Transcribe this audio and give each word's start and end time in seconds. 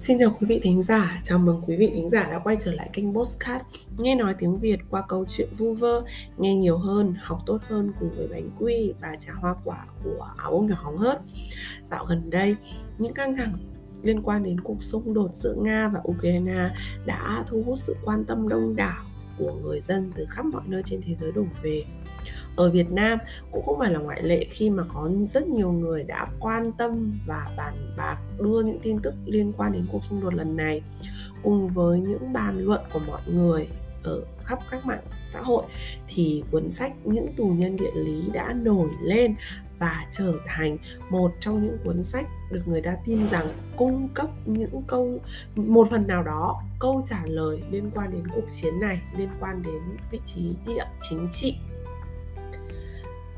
Xin 0.00 0.18
chào 0.18 0.36
quý 0.40 0.46
vị 0.46 0.60
thính 0.62 0.82
giả, 0.82 1.20
chào 1.24 1.38
mừng 1.38 1.62
quý 1.66 1.76
vị 1.76 1.90
thính 1.94 2.10
giả 2.10 2.28
đã 2.30 2.38
quay 2.38 2.56
trở 2.60 2.72
lại 2.72 2.90
kênh 2.92 3.14
Postcard. 3.14 3.64
Nghe 3.98 4.14
nói 4.14 4.34
tiếng 4.38 4.58
Việt 4.58 4.80
qua 4.90 5.02
câu 5.08 5.24
chuyện 5.28 5.48
vu 5.58 5.74
vơ, 5.74 6.02
nghe 6.38 6.54
nhiều 6.54 6.78
hơn, 6.78 7.14
học 7.18 7.38
tốt 7.46 7.58
hơn 7.62 7.92
cùng 8.00 8.10
với 8.16 8.28
bánh 8.28 8.50
quy 8.58 8.92
và 9.00 9.16
trà 9.20 9.32
hoa 9.32 9.54
quả 9.64 9.86
của 10.04 10.28
áo 10.36 10.50
ông 10.50 10.66
nhỏ 10.66 10.76
hóng 10.78 10.96
hớt. 10.96 11.20
Dạo 11.90 12.04
gần 12.04 12.30
đây, 12.30 12.56
những 12.98 13.14
căng 13.14 13.36
thẳng 13.36 13.58
liên 14.02 14.22
quan 14.22 14.42
đến 14.42 14.60
cuộc 14.60 14.82
xung 14.82 15.14
đột 15.14 15.34
giữa 15.34 15.54
Nga 15.54 15.88
và 15.88 16.00
Ukraine 16.08 16.70
đã 17.06 17.44
thu 17.46 17.62
hút 17.66 17.78
sự 17.78 17.96
quan 18.04 18.24
tâm 18.24 18.48
đông 18.48 18.76
đảo 18.76 19.04
của 19.38 19.52
người 19.52 19.80
dân 19.80 20.12
từ 20.14 20.26
khắp 20.28 20.44
mọi 20.44 20.62
nơi 20.66 20.82
trên 20.84 21.00
thế 21.02 21.14
giới 21.14 21.32
đổ 21.32 21.44
về 21.62 21.84
ở 22.56 22.70
Việt 22.70 22.90
Nam 22.90 23.18
cũng 23.50 23.62
không 23.66 23.78
phải 23.78 23.90
là 23.90 23.98
ngoại 23.98 24.22
lệ 24.22 24.44
khi 24.50 24.70
mà 24.70 24.82
có 24.94 25.10
rất 25.28 25.46
nhiều 25.46 25.72
người 25.72 26.04
đã 26.04 26.26
quan 26.40 26.72
tâm 26.72 27.18
và 27.26 27.48
bàn 27.56 27.94
bạc, 27.96 28.16
đưa 28.38 28.62
những 28.62 28.78
tin 28.82 28.98
tức 28.98 29.14
liên 29.26 29.52
quan 29.56 29.72
đến 29.72 29.86
cuộc 29.92 30.04
xung 30.04 30.20
đột 30.20 30.34
lần 30.34 30.56
này 30.56 30.82
cùng 31.42 31.68
với 31.68 32.00
những 32.00 32.32
bàn 32.32 32.64
luận 32.64 32.80
của 32.92 33.00
mọi 33.06 33.20
người 33.26 33.68
ở 34.02 34.22
khắp 34.44 34.58
các 34.70 34.86
mạng 34.86 35.02
xã 35.26 35.40
hội 35.40 35.64
thì 36.08 36.42
cuốn 36.50 36.70
sách 36.70 36.92
những 37.04 37.32
tù 37.36 37.46
nhân 37.46 37.76
địa 37.76 37.90
lý 37.94 38.22
đã 38.32 38.52
nổi 38.52 38.88
lên 39.02 39.34
và 39.78 40.06
trở 40.10 40.32
thành 40.46 40.78
một 41.10 41.32
trong 41.40 41.62
những 41.62 41.78
cuốn 41.84 42.02
sách 42.02 42.26
được 42.50 42.62
người 42.66 42.82
ta 42.82 42.96
tin 43.04 43.28
rằng 43.28 43.54
cung 43.76 44.08
cấp 44.14 44.30
những 44.46 44.82
câu, 44.86 45.18
một 45.56 45.90
phần 45.90 46.06
nào 46.06 46.22
đó 46.22 46.62
câu 46.78 47.02
trả 47.06 47.22
lời 47.24 47.62
liên 47.70 47.90
quan 47.94 48.10
đến 48.12 48.22
cuộc 48.34 48.50
chiến 48.52 48.80
này, 48.80 49.00
liên 49.16 49.28
quan 49.40 49.62
đến 49.62 49.96
vị 50.10 50.20
trí 50.26 50.54
địa 50.66 50.84
chính 51.10 51.28
trị 51.32 51.54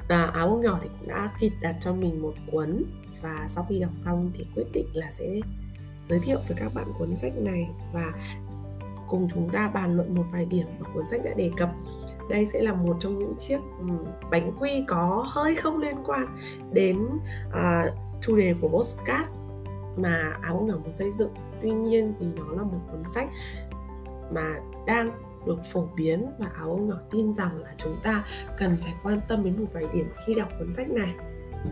và 0.09 0.24
áo 0.24 0.48
bông 0.48 0.62
nhỏ 0.62 0.79
thì 0.83 0.88
cũng 0.98 1.09
đã 1.09 1.30
kịp 1.41 1.52
đặt 1.61 1.77
cho 1.80 1.92
mình 1.92 2.23
một 2.23 2.34
cuốn. 2.52 2.83
Và 3.23 3.45
sau 3.48 3.66
khi 3.69 3.80
đọc 3.80 3.91
xong 3.95 4.30
thì 4.34 4.47
quyết 4.55 4.66
định 4.73 4.87
là 4.92 5.11
sẽ 5.11 5.41
giới 6.08 6.19
thiệu 6.19 6.39
với 6.48 6.56
các 6.61 6.75
bạn 6.75 6.86
cuốn 6.98 7.17
sách 7.17 7.33
này. 7.36 7.69
Và 7.92 8.12
cùng 9.08 9.28
chúng 9.34 9.48
ta 9.50 9.69
bàn 9.69 9.97
luận 9.97 10.14
một 10.14 10.25
vài 10.33 10.45
điểm 10.45 10.67
mà 10.80 10.89
cuốn 10.95 11.08
sách 11.08 11.20
đã 11.25 11.30
đề 11.36 11.50
cập. 11.56 11.70
Đây 12.30 12.47
sẽ 12.47 12.62
là 12.62 12.73
một 12.73 12.97
trong 13.00 13.19
những 13.19 13.34
chiếc 13.39 13.58
ừ, 13.78 13.86
bánh 14.30 14.53
quy 14.61 14.84
có 14.89 15.27
hơi 15.28 15.56
không 15.56 15.78
liên 15.78 15.97
quan 16.06 16.27
đến 16.73 16.98
uh, 17.48 17.95
chủ 18.20 18.36
đề 18.36 18.55
của 18.61 18.69
postcard 18.69 19.28
mà 19.97 20.33
áo 20.42 20.55
bông 20.55 20.67
nhỏ 20.67 20.75
muốn 20.83 20.92
xây 20.92 21.12
dựng. 21.12 21.34
Tuy 21.62 21.70
nhiên 21.70 22.14
thì 22.20 22.27
nó 22.36 22.45
là 22.56 22.62
một 22.62 22.80
cuốn 22.91 23.03
sách 23.14 23.28
mà 24.33 24.55
đang 24.86 25.11
được 25.47 25.65
phổ 25.65 25.89
biến 25.97 26.27
và 26.39 26.47
áo 26.55 26.71
ông 26.71 26.89
nhỏ 26.89 26.97
tin 27.11 27.35
rằng 27.35 27.62
là 27.62 27.75
chúng 27.77 27.97
ta 28.03 28.25
cần 28.59 28.77
phải 28.81 28.95
quan 29.03 29.21
tâm 29.29 29.45
đến 29.45 29.57
một 29.59 29.69
vài 29.73 29.85
điểm 29.95 30.09
khi 30.27 30.35
đọc 30.35 30.48
cuốn 30.59 30.73
sách 30.73 30.91
này. 30.91 31.15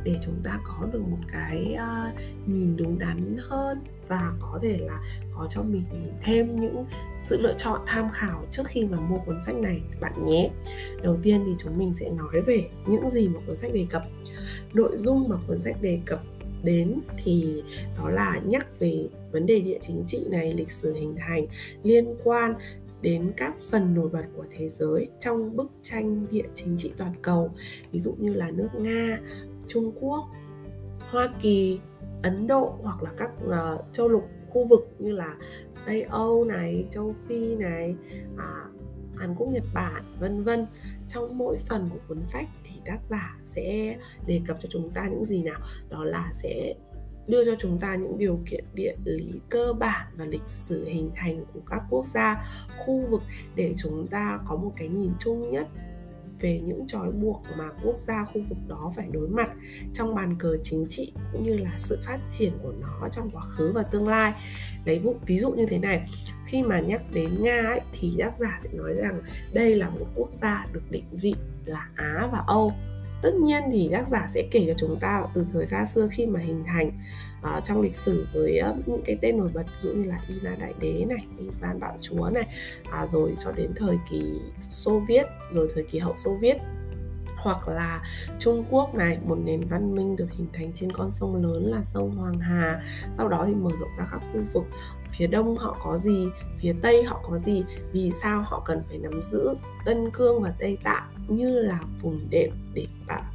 Để 0.04 0.18
chúng 0.22 0.40
ta 0.44 0.60
có 0.64 0.86
được 0.92 1.02
một 1.10 1.18
cái 1.32 1.76
uh, 1.76 2.14
nhìn 2.48 2.76
đúng 2.76 2.98
đắn 2.98 3.36
hơn 3.38 3.78
và 4.08 4.32
có 4.40 4.58
thể 4.62 4.78
là 4.80 5.00
có 5.34 5.46
cho 5.50 5.62
mình 5.62 5.84
thêm 6.22 6.60
những 6.60 6.84
sự 7.20 7.40
lựa 7.40 7.54
chọn 7.56 7.80
tham 7.86 8.10
khảo 8.12 8.44
trước 8.50 8.62
khi 8.66 8.84
mà 8.84 9.00
mua 9.00 9.18
cuốn 9.18 9.40
sách 9.46 9.56
này 9.56 9.80
bạn 10.00 10.26
nhé. 10.26 10.50
Đầu 11.02 11.18
tiên 11.22 11.42
thì 11.46 11.52
chúng 11.58 11.78
mình 11.78 11.94
sẽ 11.94 12.10
nói 12.10 12.40
về 12.46 12.68
những 12.86 13.10
gì 13.10 13.28
mà 13.28 13.40
cuốn 13.46 13.56
sách 13.56 13.72
đề 13.74 13.86
cập. 13.90 14.02
Nội 14.72 14.96
dung 14.96 15.28
mà 15.28 15.36
cuốn 15.46 15.58
sách 15.58 15.82
đề 15.82 16.00
cập 16.06 16.20
đến 16.62 17.00
thì 17.24 17.62
đó 17.98 18.10
là 18.10 18.40
nhắc 18.44 18.66
về 18.78 19.06
vấn 19.32 19.46
đề 19.46 19.60
địa 19.60 19.78
chính 19.80 20.04
trị 20.06 20.24
này 20.30 20.54
lịch 20.54 20.70
sử 20.70 20.94
hình 20.94 21.14
thành 21.18 21.46
liên 21.82 22.14
quan 22.24 22.54
đến 23.02 23.32
các 23.36 23.54
phần 23.70 23.94
nổi 23.94 24.08
bật 24.08 24.24
của 24.36 24.44
thế 24.50 24.68
giới 24.68 25.08
trong 25.20 25.56
bức 25.56 25.70
tranh 25.82 26.26
địa 26.30 26.46
chính 26.54 26.76
trị 26.78 26.92
toàn 26.96 27.12
cầu 27.22 27.50
ví 27.92 27.98
dụ 27.98 28.14
như 28.18 28.34
là 28.34 28.50
nước 28.50 28.68
nga 28.78 29.18
trung 29.68 29.92
quốc 30.00 30.28
hoa 31.10 31.34
kỳ 31.42 31.80
ấn 32.22 32.46
độ 32.46 32.74
hoặc 32.82 33.02
là 33.02 33.10
các 33.16 33.30
uh, 33.46 33.84
châu 33.92 34.08
lục 34.08 34.24
khu 34.50 34.64
vực 34.64 34.88
như 34.98 35.12
là 35.12 35.36
tây 35.86 36.02
âu 36.02 36.44
này 36.44 36.86
châu 36.90 37.14
phi 37.26 37.56
này 37.56 37.96
à, 38.38 38.64
hàn 39.16 39.34
quốc 39.34 39.48
nhật 39.52 39.64
bản 39.74 40.02
vân 40.20 40.44
vân. 40.44 40.66
Trong 41.08 41.38
mỗi 41.38 41.56
phần 41.68 41.88
của 41.92 41.98
cuốn 42.08 42.22
sách 42.22 42.48
thì 42.64 42.74
tác 42.84 42.98
giả 43.04 43.36
sẽ 43.44 43.96
đề 44.26 44.40
cập 44.46 44.56
cho 44.62 44.68
chúng 44.72 44.90
ta 44.90 45.08
những 45.10 45.24
gì 45.24 45.42
nào? 45.42 45.60
Đó 45.88 46.04
là 46.04 46.30
sẽ 46.32 46.74
đưa 47.30 47.44
cho 47.44 47.52
chúng 47.58 47.78
ta 47.78 47.94
những 47.94 48.18
điều 48.18 48.40
kiện 48.50 48.64
địa 48.74 48.94
lý 49.04 49.32
cơ 49.48 49.72
bản 49.72 50.06
và 50.16 50.24
lịch 50.24 50.48
sử 50.48 50.84
hình 50.84 51.10
thành 51.16 51.44
của 51.54 51.60
các 51.70 51.82
quốc 51.90 52.06
gia 52.06 52.44
khu 52.78 53.06
vực 53.10 53.22
để 53.54 53.74
chúng 53.76 54.06
ta 54.10 54.38
có 54.46 54.56
một 54.56 54.72
cái 54.76 54.88
nhìn 54.88 55.12
chung 55.18 55.50
nhất 55.50 55.66
về 56.40 56.60
những 56.64 56.86
trói 56.86 57.12
buộc 57.12 57.42
mà 57.58 57.64
quốc 57.84 58.00
gia 58.00 58.24
khu 58.24 58.40
vực 58.48 58.58
đó 58.68 58.92
phải 58.96 59.06
đối 59.12 59.28
mặt 59.28 59.50
trong 59.94 60.14
bàn 60.14 60.36
cờ 60.38 60.56
chính 60.62 60.86
trị 60.88 61.12
cũng 61.32 61.42
như 61.42 61.58
là 61.58 61.70
sự 61.78 61.98
phát 62.04 62.18
triển 62.28 62.52
của 62.62 62.72
nó 62.80 63.08
trong 63.08 63.30
quá 63.30 63.42
khứ 63.42 63.72
và 63.74 63.82
tương 63.82 64.08
lai. 64.08 64.32
Lấy 64.84 64.98
vụ 64.98 65.16
ví 65.26 65.38
dụ 65.38 65.50
như 65.50 65.66
thế 65.66 65.78
này 65.78 66.08
khi 66.46 66.62
mà 66.62 66.80
nhắc 66.80 67.02
đến 67.14 67.42
nga 67.42 67.62
ấy, 67.66 67.80
thì 67.92 68.14
tác 68.18 68.38
giả 68.38 68.58
sẽ 68.60 68.70
nói 68.72 68.94
rằng 68.94 69.16
đây 69.52 69.74
là 69.74 69.90
một 69.90 70.06
quốc 70.16 70.30
gia 70.32 70.66
được 70.72 70.82
định 70.90 71.04
vị 71.12 71.34
là 71.64 71.88
á 71.94 72.28
và 72.32 72.44
âu 72.46 72.72
tất 73.22 73.34
nhiên 73.34 73.62
thì 73.72 73.88
tác 73.92 74.08
giả 74.08 74.26
sẽ 74.28 74.42
kể 74.50 74.64
cho 74.66 74.74
chúng 74.78 75.00
ta 75.00 75.26
từ 75.34 75.46
thời 75.52 75.66
xa 75.66 75.86
xưa 75.86 76.08
khi 76.12 76.26
mà 76.26 76.40
hình 76.40 76.64
thành 76.66 76.90
uh, 77.56 77.64
trong 77.64 77.80
lịch 77.80 77.96
sử 77.96 78.26
với 78.34 78.60
uh, 78.70 78.88
những 78.88 79.02
cái 79.04 79.18
tên 79.22 79.38
nổi 79.38 79.50
bật 79.54 79.64
ví 79.66 79.78
dụ 79.78 79.92
như 79.92 80.04
là 80.04 80.18
Ina 80.28 80.56
Đại 80.60 80.74
Đế 80.80 81.04
này, 81.08 81.26
Ivan 81.38 81.80
Bạo 81.80 81.96
Chúa 82.00 82.30
này, 82.30 82.46
uh, 83.02 83.10
rồi 83.10 83.34
cho 83.44 83.52
đến 83.52 83.72
thời 83.76 83.98
kỳ 84.10 84.40
Xô 84.60 85.02
Viết, 85.08 85.26
rồi 85.50 85.68
thời 85.74 85.84
kỳ 85.84 85.98
hậu 85.98 86.16
Xô 86.16 86.36
Viết 86.40 86.56
hoặc 87.42 87.68
là 87.68 88.02
Trung 88.38 88.64
Quốc 88.70 88.94
này 88.94 89.18
một 89.24 89.38
nền 89.44 89.68
văn 89.68 89.94
minh 89.94 90.16
được 90.16 90.28
hình 90.30 90.46
thành 90.52 90.72
trên 90.74 90.92
con 90.92 91.10
sông 91.10 91.36
lớn 91.36 91.70
là 91.70 91.82
sông 91.82 92.16
Hoàng 92.16 92.38
Hà. 92.38 92.82
Sau 93.16 93.28
đó 93.28 93.44
thì 93.46 93.54
mở 93.54 93.70
rộng 93.80 93.90
ra 93.98 94.06
các 94.10 94.20
khu 94.32 94.40
vực. 94.52 94.64
Phía 95.18 95.26
đông 95.26 95.56
họ 95.56 95.76
có 95.82 95.96
gì 95.96 96.28
phía 96.56 96.74
tây 96.82 97.02
họ 97.02 97.20
có 97.30 97.38
gì 97.38 97.64
vì 97.92 98.10
sao 98.22 98.42
họ 98.42 98.62
cần 98.64 98.82
phải 98.88 98.98
nắm 98.98 99.22
giữ 99.22 99.54
tân 99.84 100.10
cương 100.10 100.42
và 100.42 100.54
tây 100.58 100.78
tạng 100.84 101.10
như 101.28 101.60
là 101.60 101.80
vùng 102.02 102.20
đệm 102.30 102.50
để 102.74 102.86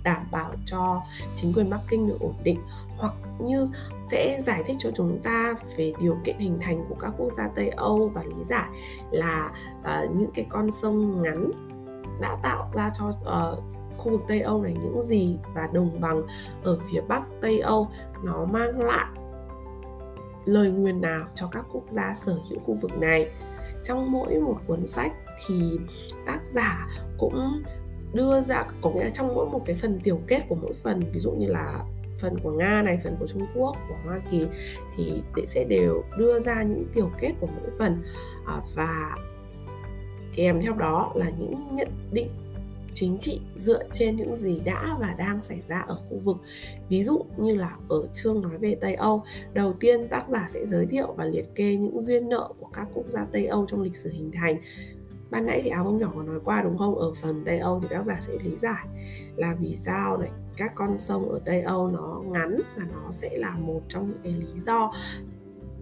đảm 0.04 0.28
bảo 0.32 0.52
cho 0.66 1.02
chính 1.36 1.54
quyền 1.54 1.70
bắc 1.70 1.80
kinh 1.90 2.08
được 2.08 2.18
ổn 2.20 2.36
định? 2.44 2.60
Hoặc 2.98 3.14
như 3.40 3.70
sẽ 4.12 4.40
giải 4.42 4.64
thích 4.64 4.76
cho 4.80 4.90
chúng 4.96 5.20
ta 5.24 5.54
về 5.78 5.94
điều 6.02 6.18
kiện 6.24 6.40
hình 6.40 6.58
thành 6.62 6.86
của 6.90 6.96
các 7.00 7.12
quốc 7.18 7.32
gia 7.32 7.48
tây 7.48 7.70
âu 7.70 8.12
và 8.14 8.24
lý 8.24 8.44
giải 8.44 8.70
là 9.12 9.52
uh, 9.80 10.12
những 10.16 10.32
cái 10.36 10.46
con 10.50 10.72
sông 10.72 11.22
ngắn 11.22 11.52
đã 12.22 12.38
tạo 12.44 12.72
ra 12.74 12.90
cho 12.94 13.08
uh, 13.08 13.75
khu 14.06 14.12
vực 14.12 14.22
Tây 14.28 14.40
Âu 14.40 14.64
này 14.64 14.74
những 14.82 15.02
gì 15.02 15.38
và 15.56 15.70
đồng 15.74 16.02
bằng 16.02 16.22
ở 16.64 16.80
phía 16.92 17.02
Bắc 17.08 17.24
Tây 17.42 17.60
Âu 17.60 17.90
nó 18.24 18.46
mang 18.46 18.80
lại 18.80 19.06
lời 20.46 20.72
nguyền 20.72 21.02
nào 21.02 21.26
cho 21.36 21.48
các 21.48 21.66
quốc 21.72 21.84
gia 21.88 22.14
sở 22.14 22.40
hữu 22.50 22.60
khu 22.60 22.74
vực 22.74 22.98
này? 23.00 23.30
Trong 23.84 24.12
mỗi 24.12 24.40
một 24.40 24.58
cuốn 24.68 24.88
sách 24.88 25.12
thì 25.48 25.80
tác 26.26 26.40
giả 26.46 26.88
cũng 27.18 27.62
đưa 28.14 28.42
ra 28.42 28.66
có 28.82 28.90
nghĩa 28.90 29.04
là 29.04 29.10
trong 29.10 29.36
mỗi 29.36 29.46
một 29.46 29.62
cái 29.66 29.76
phần 29.76 30.00
tiểu 30.04 30.20
kết 30.28 30.42
của 30.50 30.56
mỗi 30.56 30.74
phần 30.84 31.00
ví 31.14 31.20
dụ 31.20 31.32
như 31.32 31.48
là 31.48 31.84
phần 32.20 32.40
của 32.44 32.52
Nga 32.52 32.82
này, 32.82 33.00
phần 33.04 33.16
của 33.20 33.28
Trung 33.28 33.46
Quốc, 33.56 33.76
của 33.90 33.96
Hoa 34.06 34.22
Kỳ 34.32 34.48
thì 34.98 35.22
sẽ 35.48 35.64
đều 35.64 36.04
đưa 36.18 36.40
ra 36.40 36.64
những 36.64 36.86
tiểu 36.94 37.12
kết 37.20 37.32
của 37.40 37.48
mỗi 37.48 37.70
phần. 37.80 38.04
À, 38.46 38.62
và 38.76 39.16
kèm 40.36 40.62
theo 40.62 40.74
đó 40.74 41.12
là 41.16 41.30
những 41.40 41.76
nhận 41.76 41.88
định 42.12 42.30
chính 42.96 43.18
trị 43.18 43.42
dựa 43.56 43.84
trên 43.92 44.16
những 44.16 44.36
gì 44.36 44.62
đã 44.66 44.98
và 45.00 45.16
đang 45.18 45.44
xảy 45.44 45.62
ra 45.68 45.80
ở 45.80 45.96
khu 46.10 46.18
vực. 46.24 46.38
Ví 46.90 47.04
dụ 47.04 47.26
như 47.38 47.56
là 47.56 47.78
ở 47.90 48.08
chương 48.14 48.42
nói 48.42 48.58
về 48.58 48.76
Tây 48.82 48.96
Âu, 48.96 49.24
đầu 49.54 49.74
tiên 49.74 50.08
tác 50.08 50.30
giả 50.30 50.46
sẽ 50.50 50.66
giới 50.66 50.86
thiệu 50.86 51.14
và 51.18 51.26
liệt 51.26 51.56
kê 51.56 51.76
những 51.76 52.00
duyên 52.00 52.30
nợ 52.30 52.54
của 52.60 52.68
các 52.74 52.88
quốc 52.94 53.06
gia 53.08 53.26
Tây 53.32 53.46
Âu 53.46 53.66
trong 53.66 53.82
lịch 53.82 53.98
sử 53.98 54.10
hình 54.10 54.32
thành. 54.32 54.58
Ban 55.30 55.46
nãy 55.46 55.62
thì 55.64 55.70
áo 55.70 55.84
bông 55.84 55.98
nhỏ 55.98 56.12
có 56.16 56.24
nói 56.24 56.40
qua 56.44 56.62
đúng 56.62 56.78
không? 56.78 56.96
Ở 56.96 57.14
phần 57.22 57.44
Tây 57.46 57.58
Âu 57.58 57.80
thì 57.80 57.88
tác 57.92 58.06
giả 58.06 58.18
sẽ 58.22 58.34
lý 58.44 58.58
giải 58.58 58.88
là 59.36 59.56
vì 59.60 59.76
sao 59.76 60.18
này 60.18 60.30
các 60.58 60.72
con 60.76 61.00
sông 61.00 61.30
ở 61.30 61.40
Tây 61.46 61.62
Âu 61.62 61.88
nó 61.88 62.22
ngắn 62.26 62.60
và 62.78 62.84
nó 62.94 63.12
sẽ 63.12 63.38
là 63.38 63.52
một 63.52 63.82
trong 63.90 64.08
những 64.10 64.20
cái 64.24 64.34
lý 64.34 64.60
do 64.60 64.94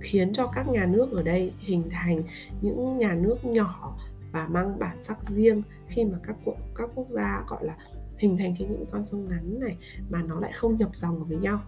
khiến 0.02 0.34
cho 0.34 0.48
các 0.48 0.70
nhà 0.70 0.86
nước 0.86 1.12
ở 1.12 1.24
đây 1.24 1.52
hình 1.60 1.84
thành 1.90 2.24
những 2.62 2.98
nhà 2.98 3.14
nước 3.14 3.46
nhỏ 3.46 3.98
và 4.34 4.48
mang 4.48 4.80
bản 4.80 5.04
sắc 5.04 5.30
riêng 5.30 5.62
khi 5.88 6.06
mà 6.06 6.18
các 6.24 6.36
quốc 6.46 6.56
các 6.76 6.90
quốc 6.96 7.08
gia 7.10 7.44
gọi 7.48 7.66
là 7.66 7.78
hình 8.18 8.38
thành 8.38 8.56
trên 8.58 8.72
những 8.72 8.86
con 8.92 9.06
sông 9.06 9.28
ngắn 9.28 9.60
này 9.60 9.78
mà 10.10 10.24
nó 10.24 10.40
lại 10.40 10.52
không 10.52 10.78
nhập 10.78 10.90
dòng 10.94 11.24
với 11.24 11.38
nhau. 11.38 11.60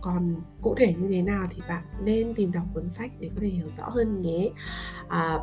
Còn 0.00 0.34
cụ 0.62 0.74
thể 0.74 0.94
như 0.94 1.08
thế 1.08 1.22
nào 1.22 1.46
thì 1.50 1.62
bạn 1.68 1.84
nên 2.04 2.34
tìm 2.34 2.52
đọc 2.52 2.64
cuốn 2.74 2.88
sách 2.88 3.10
để 3.20 3.30
có 3.34 3.40
thể 3.40 3.48
hiểu 3.48 3.68
rõ 3.68 3.88
hơn 3.88 4.14
nhé. 4.14 4.50
À, 5.08 5.38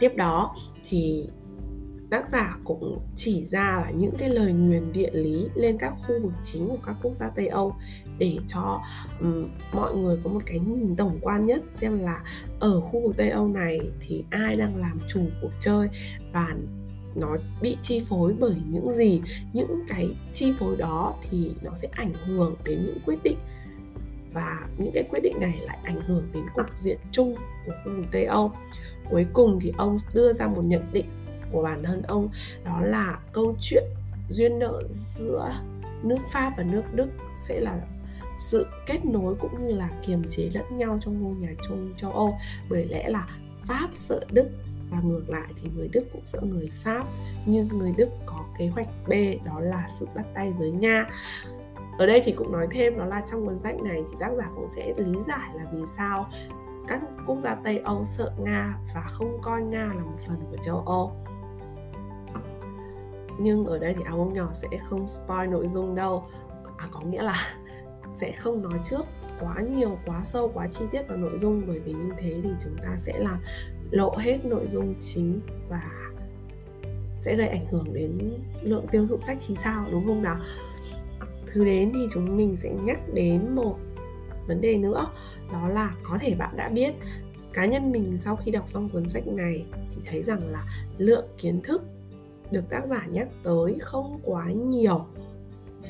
tiếp 0.00 0.12
đó 0.16 0.56
thì 0.88 1.28
tác 2.10 2.28
giả 2.28 2.56
cũng 2.64 2.98
chỉ 3.16 3.44
ra 3.44 3.82
là 3.84 3.90
những 3.90 4.14
cái 4.18 4.28
lời 4.28 4.52
nguyền 4.52 4.92
địa 4.92 5.10
lý 5.12 5.48
lên 5.54 5.78
các 5.78 5.94
khu 5.98 6.22
vực 6.22 6.32
chính 6.44 6.68
của 6.68 6.78
các 6.86 6.96
quốc 7.02 7.12
gia 7.12 7.28
Tây 7.28 7.46
Âu 7.46 7.74
để 8.18 8.38
cho 8.46 8.80
um, 9.20 9.48
mọi 9.72 9.96
người 9.96 10.18
có 10.24 10.30
một 10.30 10.42
cái 10.46 10.58
nhìn 10.58 10.96
tổng 10.96 11.18
quan 11.22 11.46
nhất 11.46 11.64
xem 11.70 11.98
là 11.98 12.20
ở 12.60 12.80
khu 12.80 13.00
vực 13.00 13.16
Tây 13.16 13.30
Âu 13.30 13.48
này 13.48 13.80
thì 14.00 14.24
ai 14.30 14.56
đang 14.56 14.76
làm 14.76 14.98
chủ 15.08 15.20
cuộc 15.42 15.52
chơi 15.60 15.88
và 16.32 16.54
nó 17.14 17.36
bị 17.62 17.76
chi 17.82 18.02
phối 18.08 18.34
bởi 18.38 18.54
những 18.68 18.92
gì 18.92 19.22
những 19.52 19.84
cái 19.88 20.08
chi 20.32 20.52
phối 20.58 20.76
đó 20.76 21.14
thì 21.30 21.50
nó 21.62 21.70
sẽ 21.76 21.88
ảnh 21.92 22.12
hưởng 22.24 22.56
đến 22.64 22.78
những 22.86 22.98
quyết 23.06 23.18
định 23.22 23.38
và 24.32 24.68
những 24.78 24.92
cái 24.94 25.04
quyết 25.10 25.20
định 25.22 25.40
này 25.40 25.58
lại 25.62 25.78
ảnh 25.84 26.00
hưởng 26.00 26.28
đến 26.34 26.42
cục 26.54 26.66
diện 26.78 26.98
chung 27.12 27.34
của 27.66 27.72
khu 27.84 27.92
vực 27.96 28.06
Tây 28.12 28.24
Âu. 28.24 28.52
Cuối 29.10 29.26
cùng 29.32 29.58
thì 29.60 29.72
ông 29.76 29.96
đưa 30.14 30.32
ra 30.32 30.46
một 30.46 30.62
nhận 30.64 30.82
định 30.92 31.06
của 31.52 31.62
bản 31.62 31.82
thân 31.82 32.02
ông, 32.02 32.28
đó 32.64 32.80
là 32.80 33.18
câu 33.32 33.54
chuyện 33.60 33.84
duyên 34.28 34.58
nợ 34.58 34.82
giữa 34.90 35.52
nước 36.02 36.18
Pháp 36.32 36.52
và 36.56 36.62
nước 36.62 36.82
Đức 36.94 37.08
sẽ 37.42 37.60
là 37.60 37.80
sự 38.38 38.66
kết 38.86 39.04
nối 39.04 39.34
cũng 39.34 39.66
như 39.66 39.72
là 39.72 39.90
kiềm 40.06 40.22
chế 40.28 40.50
lẫn 40.54 40.76
nhau 40.76 40.98
trong 41.00 41.22
ngôi 41.22 41.34
nhà 41.34 41.54
chung 41.68 41.92
châu 41.96 42.12
Âu. 42.12 42.38
Bởi 42.68 42.84
lẽ 42.84 43.08
là 43.08 43.28
Pháp 43.64 43.88
sợ 43.94 44.20
Đức 44.30 44.48
và 44.90 45.00
ngược 45.04 45.24
lại 45.28 45.52
thì 45.62 45.70
người 45.76 45.88
Đức 45.88 46.04
cũng 46.12 46.22
sợ 46.24 46.40
người 46.42 46.70
Pháp. 46.82 47.04
Nhưng 47.46 47.68
người 47.68 47.92
Đức 47.96 48.08
có 48.26 48.44
kế 48.58 48.66
hoạch 48.66 48.88
B, 49.08 49.12
đó 49.44 49.60
là 49.60 49.86
sự 50.00 50.06
bắt 50.14 50.24
tay 50.34 50.52
với 50.58 50.70
Nga. 50.70 51.06
Ở 51.98 52.06
đây 52.06 52.22
thì 52.24 52.32
cũng 52.32 52.52
nói 52.52 52.66
thêm, 52.70 52.98
đó 52.98 53.04
là 53.04 53.22
trong 53.30 53.46
cuốn 53.46 53.58
sách 53.58 53.80
này 53.82 54.02
thì 54.10 54.16
tác 54.20 54.30
giả 54.38 54.44
cũng 54.54 54.68
sẽ 54.76 54.94
lý 54.96 55.18
giải 55.28 55.50
là 55.54 55.64
vì 55.72 55.82
sao 55.96 56.28
các 56.88 57.00
quốc 57.26 57.38
gia 57.38 57.54
Tây 57.54 57.78
Âu 57.78 58.04
sợ 58.04 58.32
Nga 58.40 58.74
và 58.94 59.00
không 59.00 59.38
coi 59.42 59.62
Nga 59.62 59.86
là 59.86 60.02
một 60.04 60.18
phần 60.26 60.36
của 60.50 60.56
châu 60.56 60.82
Âu 60.86 61.12
nhưng 63.42 63.66
ở 63.66 63.78
đây 63.78 63.94
thì 63.96 64.02
áo 64.04 64.16
bông 64.16 64.34
nhỏ 64.34 64.50
sẽ 64.52 64.68
không 64.88 65.08
spoil 65.08 65.50
nội 65.50 65.68
dung 65.68 65.94
đâu. 65.94 66.24
À, 66.76 66.88
có 66.90 67.00
nghĩa 67.00 67.22
là 67.22 67.56
sẽ 68.14 68.32
không 68.32 68.62
nói 68.62 68.78
trước 68.84 69.04
quá 69.40 69.54
nhiều 69.60 69.98
quá 70.06 70.24
sâu 70.24 70.50
quá 70.54 70.68
chi 70.68 70.84
tiết 70.90 71.02
vào 71.08 71.16
nội 71.16 71.38
dung. 71.38 71.62
Bởi 71.66 71.78
vì 71.78 71.92
như 71.92 72.10
thế 72.18 72.40
thì 72.42 72.50
chúng 72.64 72.76
ta 72.76 72.96
sẽ 72.96 73.18
là 73.18 73.38
lộ 73.90 74.16
hết 74.18 74.44
nội 74.44 74.66
dung 74.66 74.94
chính 75.00 75.40
và 75.68 75.82
sẽ 77.20 77.36
gây 77.36 77.48
ảnh 77.48 77.66
hưởng 77.70 77.94
đến 77.94 78.32
lượng 78.62 78.86
tiêu 78.90 79.06
thụ 79.06 79.20
sách 79.20 79.38
thì 79.46 79.54
sao 79.64 79.86
đúng 79.90 80.06
không 80.06 80.22
nào? 80.22 80.36
Thứ 81.46 81.64
đến 81.64 81.92
thì 81.94 82.00
chúng 82.12 82.36
mình 82.36 82.56
sẽ 82.56 82.70
nhắc 82.82 82.98
đến 83.14 83.54
một 83.54 83.78
vấn 84.46 84.60
đề 84.60 84.76
nữa. 84.76 85.06
Đó 85.52 85.68
là 85.68 85.94
có 86.02 86.18
thể 86.20 86.34
bạn 86.34 86.56
đã 86.56 86.68
biết 86.68 86.92
cá 87.52 87.66
nhân 87.66 87.92
mình 87.92 88.16
sau 88.16 88.36
khi 88.36 88.50
đọc 88.50 88.68
xong 88.68 88.88
cuốn 88.88 89.06
sách 89.06 89.26
này 89.26 89.64
thì 89.90 90.02
thấy 90.06 90.22
rằng 90.22 90.40
là 90.48 90.64
lượng 90.98 91.24
kiến 91.38 91.60
thức 91.62 91.82
được 92.50 92.64
tác 92.70 92.86
giả 92.86 93.06
nhắc 93.10 93.28
tới 93.42 93.76
không 93.80 94.20
quá 94.24 94.46
nhiều 94.50 95.06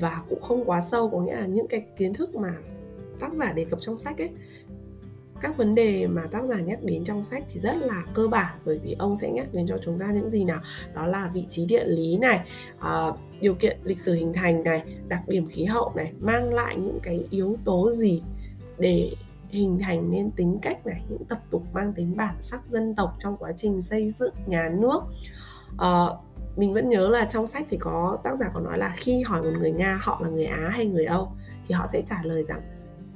và 0.01 0.23
cũng 0.29 0.43
không 0.43 0.65
quá 0.65 0.81
sâu 0.81 1.11
có 1.11 1.21
nghĩa 1.21 1.37
là 1.37 1.47
những 1.47 1.67
cái 1.69 1.87
kiến 1.97 2.15
thức 2.15 2.35
mà 2.35 2.55
tác 3.21 3.33
giả 3.33 3.53
đề 3.53 3.65
cập 3.65 3.81
trong 3.81 3.99
sách 3.99 4.19
ấy 4.19 4.31
các 5.41 5.57
vấn 5.57 5.75
đề 5.75 6.07
mà 6.07 6.23
tác 6.31 6.45
giả 6.45 6.61
nhắc 6.61 6.79
đến 6.83 7.05
trong 7.05 7.25
sách 7.25 7.45
thì 7.49 7.61
rất 7.61 7.77
là 7.77 8.05
cơ 8.15 8.29
bản 8.29 8.59
bởi 8.65 8.79
vì 8.85 8.97
ông 8.99 9.17
sẽ 9.17 9.31
nhắc 9.31 9.47
đến 9.53 9.67
cho 9.67 9.79
chúng 9.83 9.99
ta 9.99 10.13
những 10.13 10.31
gì 10.31 10.45
nào? 10.45 10.61
Đó 10.95 11.07
là 11.07 11.31
vị 11.35 11.45
trí 11.49 11.67
địa 11.67 11.85
lý 11.85 12.17
này 12.17 12.41
uh, 12.79 13.17
điều 13.41 13.55
kiện 13.55 13.79
lịch 13.85 14.01
sử 14.01 14.15
hình 14.15 14.33
thành 14.33 14.63
này 14.63 14.85
đặc 15.09 15.29
điểm 15.29 15.49
khí 15.49 15.65
hậu 15.65 15.93
này 15.97 16.13
mang 16.21 16.55
lại 16.55 16.77
những 16.77 16.99
cái 17.03 17.25
yếu 17.31 17.57
tố 17.65 17.91
gì 17.91 18.23
để 18.79 19.11
hình 19.49 19.79
thành 19.79 20.11
nên 20.11 20.31
tính 20.31 20.59
cách 20.63 20.87
này 20.87 21.03
những 21.09 21.25
tập 21.25 21.39
tục 21.51 21.63
mang 21.73 21.93
tính 21.93 22.17
bản 22.17 22.35
sắc 22.41 22.69
dân 22.69 22.95
tộc 22.95 23.15
trong 23.19 23.37
quá 23.37 23.53
trình 23.57 23.83
xây 23.83 24.09
dựng 24.09 24.35
nhà 24.47 24.69
nước? 24.69 25.01
Uh, 25.75 26.30
mình 26.57 26.75
vẫn 26.75 26.89
nhớ 26.89 27.09
là 27.09 27.25
trong 27.25 27.47
sách 27.47 27.67
thì 27.71 27.77
có, 27.81 28.19
tác 28.25 28.37
giả 28.39 28.47
có 28.55 28.61
nói 28.61 28.79
là 28.79 28.95
khi 28.97 29.23
hỏi 29.23 29.43
một 29.43 29.51
người 29.59 29.73
nga 29.73 29.99
họ 30.03 30.21
là 30.23 30.29
người 30.29 30.45
á 30.45 30.69
hay 30.73 30.87
người 30.87 31.05
âu, 31.05 31.33
thì 31.69 31.75
họ 31.75 31.87
sẽ 31.87 32.03
trả 32.07 32.23
lời 32.23 32.45
rằng 32.45 32.61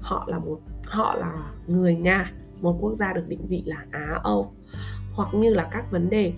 họ 0.00 0.24
là 0.28 0.38
một, 0.38 0.60
họ 0.84 1.14
là 1.14 1.52
người 1.66 1.94
nga, 1.94 2.32
một 2.60 2.78
quốc 2.80 2.94
gia 2.94 3.12
được 3.12 3.28
định 3.28 3.46
vị 3.48 3.62
là 3.66 3.86
á, 3.90 4.20
âu. 4.22 4.52
Hoặc 5.12 5.28
như 5.34 5.54
là 5.54 5.68
các 5.72 5.90
vấn 5.90 6.10
đề 6.10 6.32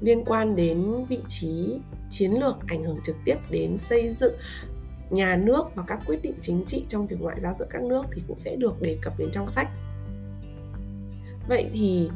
liên 0.00 0.24
quan 0.24 0.56
đến 0.56 1.04
vị 1.08 1.18
trí 1.28 1.78
chiến 2.10 2.32
lược 2.32 2.56
ảnh 2.66 2.84
hưởng 2.84 2.98
trực 3.04 3.16
tiếp 3.24 3.36
đến 3.50 3.78
xây 3.78 4.12
dựng 4.12 4.34
nhà 5.10 5.36
nước 5.36 5.62
và 5.74 5.82
các 5.86 6.00
quyết 6.06 6.22
định 6.22 6.34
chính 6.40 6.64
trị 6.64 6.84
trong 6.88 7.06
việc 7.06 7.16
ngoại 7.20 7.40
giao 7.40 7.52
giữa 7.52 7.66
các 7.70 7.82
nước 7.82 8.02
thì 8.12 8.22
cũng 8.28 8.38
sẽ 8.38 8.56
được 8.56 8.82
đề 8.82 8.98
cập 9.02 9.18
đến 9.18 9.28
trong 9.32 9.48
sách. 9.48 9.68
Vậy 11.48 11.70
thì 11.72 12.10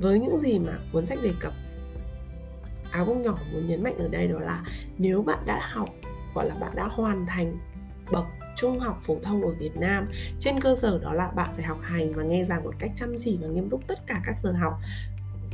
với 0.00 0.18
những 0.18 0.38
gì 0.38 0.58
mà 0.58 0.72
cuốn 0.92 1.06
sách 1.06 1.18
đề 1.22 1.32
cập 1.40 1.52
áo 2.94 3.04
bông 3.04 3.22
nhỏ 3.22 3.34
muốn 3.52 3.66
nhấn 3.66 3.82
mạnh 3.82 3.98
ở 3.98 4.08
đây 4.08 4.28
đó 4.28 4.38
là 4.38 4.64
nếu 4.98 5.22
bạn 5.22 5.38
đã 5.46 5.68
học, 5.72 5.88
gọi 6.34 6.48
là 6.48 6.54
bạn 6.54 6.72
đã 6.74 6.88
hoàn 6.90 7.26
thành 7.26 7.56
bậc 8.12 8.24
trung 8.56 8.78
học 8.78 8.98
phổ 9.02 9.16
thông 9.22 9.42
ở 9.42 9.50
Việt 9.58 9.76
Nam, 9.76 10.10
trên 10.38 10.60
cơ 10.60 10.76
sở 10.76 10.98
đó 10.98 11.12
là 11.12 11.30
bạn 11.36 11.50
phải 11.56 11.64
học 11.64 11.78
hành 11.82 12.12
và 12.12 12.22
nghe 12.22 12.44
giảng 12.44 12.64
một 12.64 12.74
cách 12.78 12.90
chăm 12.96 13.16
chỉ 13.20 13.38
và 13.42 13.48
nghiêm 13.48 13.70
túc 13.70 13.86
tất 13.86 14.06
cả 14.06 14.20
các 14.24 14.34
giờ 14.40 14.52
học 14.52 14.74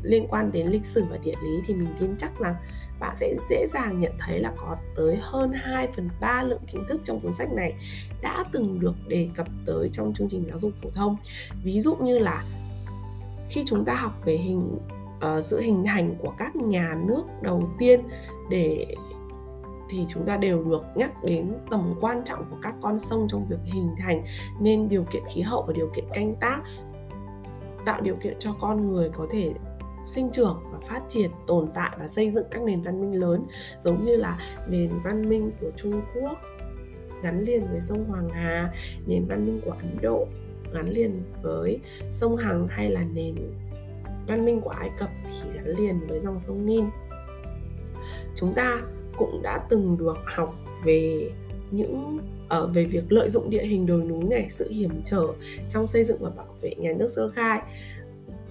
liên 0.02 0.26
quan 0.28 0.52
đến 0.52 0.66
lịch 0.66 0.86
sử 0.86 1.04
và 1.10 1.16
địa 1.24 1.34
lý, 1.42 1.60
thì 1.66 1.74
mình 1.74 1.88
tin 2.00 2.16
chắc 2.18 2.38
rằng 2.40 2.54
bạn 3.00 3.16
sẽ 3.16 3.34
dễ 3.50 3.66
dàng 3.68 4.00
nhận 4.00 4.12
thấy 4.18 4.40
là 4.40 4.52
có 4.56 4.76
tới 4.96 5.18
hơn 5.20 5.52
2 5.54 5.88
phần 5.96 6.08
3 6.20 6.42
lượng 6.42 6.62
kiến 6.72 6.84
thức 6.88 7.00
trong 7.04 7.20
cuốn 7.20 7.32
sách 7.32 7.52
này 7.52 7.74
đã 8.22 8.44
từng 8.52 8.80
được 8.80 8.94
đề 9.08 9.28
cập 9.36 9.46
tới 9.66 9.90
trong 9.92 10.14
chương 10.14 10.28
trình 10.28 10.44
giáo 10.48 10.58
dục 10.58 10.72
phổ 10.82 10.90
thông. 10.94 11.16
Ví 11.62 11.80
dụ 11.80 11.96
như 11.96 12.18
là 12.18 12.44
khi 13.48 13.64
chúng 13.66 13.84
ta 13.84 13.94
học 13.94 14.22
về 14.24 14.36
hình 14.36 14.78
uh, 15.26 15.44
sự 15.44 15.60
hình 15.60 15.84
thành 15.86 16.14
của 16.18 16.32
các 16.38 16.56
nhà 16.56 16.98
nước 17.06 17.22
đầu 17.42 17.68
tiên 17.78 18.00
để 18.50 18.86
thì 19.90 20.04
chúng 20.08 20.26
ta 20.26 20.36
đều 20.36 20.64
được 20.64 20.82
nhắc 20.94 21.24
đến 21.24 21.52
tầm 21.70 21.94
quan 22.00 22.24
trọng 22.24 22.44
của 22.50 22.56
các 22.62 22.74
con 22.82 22.98
sông 22.98 23.26
trong 23.28 23.46
việc 23.48 23.58
hình 23.64 23.94
thành 23.98 24.24
nên 24.60 24.88
điều 24.88 25.04
kiện 25.04 25.22
khí 25.34 25.40
hậu 25.40 25.62
và 25.66 25.72
điều 25.72 25.90
kiện 25.94 26.04
canh 26.12 26.34
tác 26.40 26.60
tạo 27.84 28.00
điều 28.00 28.16
kiện 28.16 28.36
cho 28.38 28.52
con 28.60 28.88
người 28.88 29.10
có 29.14 29.26
thể 29.30 29.52
sinh 30.04 30.30
trưởng 30.30 30.60
và 30.72 30.78
phát 30.88 31.02
triển 31.08 31.30
tồn 31.46 31.68
tại 31.74 31.90
và 31.98 32.08
xây 32.08 32.30
dựng 32.30 32.46
các 32.50 32.62
nền 32.62 32.82
văn 32.82 33.00
minh 33.00 33.20
lớn 33.20 33.46
giống 33.84 34.04
như 34.04 34.16
là 34.16 34.38
nền 34.68 34.90
văn 35.04 35.28
minh 35.28 35.50
của 35.60 35.70
Trung 35.76 36.00
Quốc 36.14 36.38
gắn 37.22 37.44
liền 37.44 37.66
với 37.70 37.80
sông 37.80 38.04
Hoàng 38.04 38.28
Hà, 38.30 38.72
nền 39.06 39.26
văn 39.26 39.46
minh 39.46 39.60
của 39.64 39.70
Ấn 39.70 39.96
Độ 40.02 40.26
gắn 40.74 40.88
liền 40.88 41.22
với 41.42 41.80
sông 42.10 42.36
Hằng 42.36 42.68
hay 42.68 42.90
là 42.90 43.04
nền 43.04 43.34
văn 44.26 44.44
minh 44.44 44.60
của 44.60 44.70
Ai 44.70 44.90
Cập 44.98 45.10
thì 45.24 45.50
gắn 45.54 45.66
liền 45.66 46.06
với 46.08 46.20
dòng 46.20 46.38
sông 46.38 46.66
Nin. 46.66 46.84
Chúng 48.34 48.52
ta 48.52 48.82
cũng 49.16 49.42
đã 49.42 49.66
từng 49.68 49.96
được 49.98 50.18
học 50.24 50.54
về 50.84 51.30
những 51.70 52.18
ở 52.48 52.64
uh, 52.64 52.74
về 52.74 52.84
việc 52.84 53.12
lợi 53.12 53.30
dụng 53.30 53.50
địa 53.50 53.62
hình 53.62 53.86
đồi 53.86 54.04
núi 54.04 54.24
này 54.24 54.46
sự 54.50 54.70
hiểm 54.70 55.02
trở 55.04 55.26
trong 55.68 55.86
xây 55.86 56.04
dựng 56.04 56.18
và 56.20 56.30
bảo 56.30 56.54
vệ 56.60 56.74
nhà 56.74 56.92
nước 56.96 57.08
sơ 57.08 57.30
khai. 57.30 57.60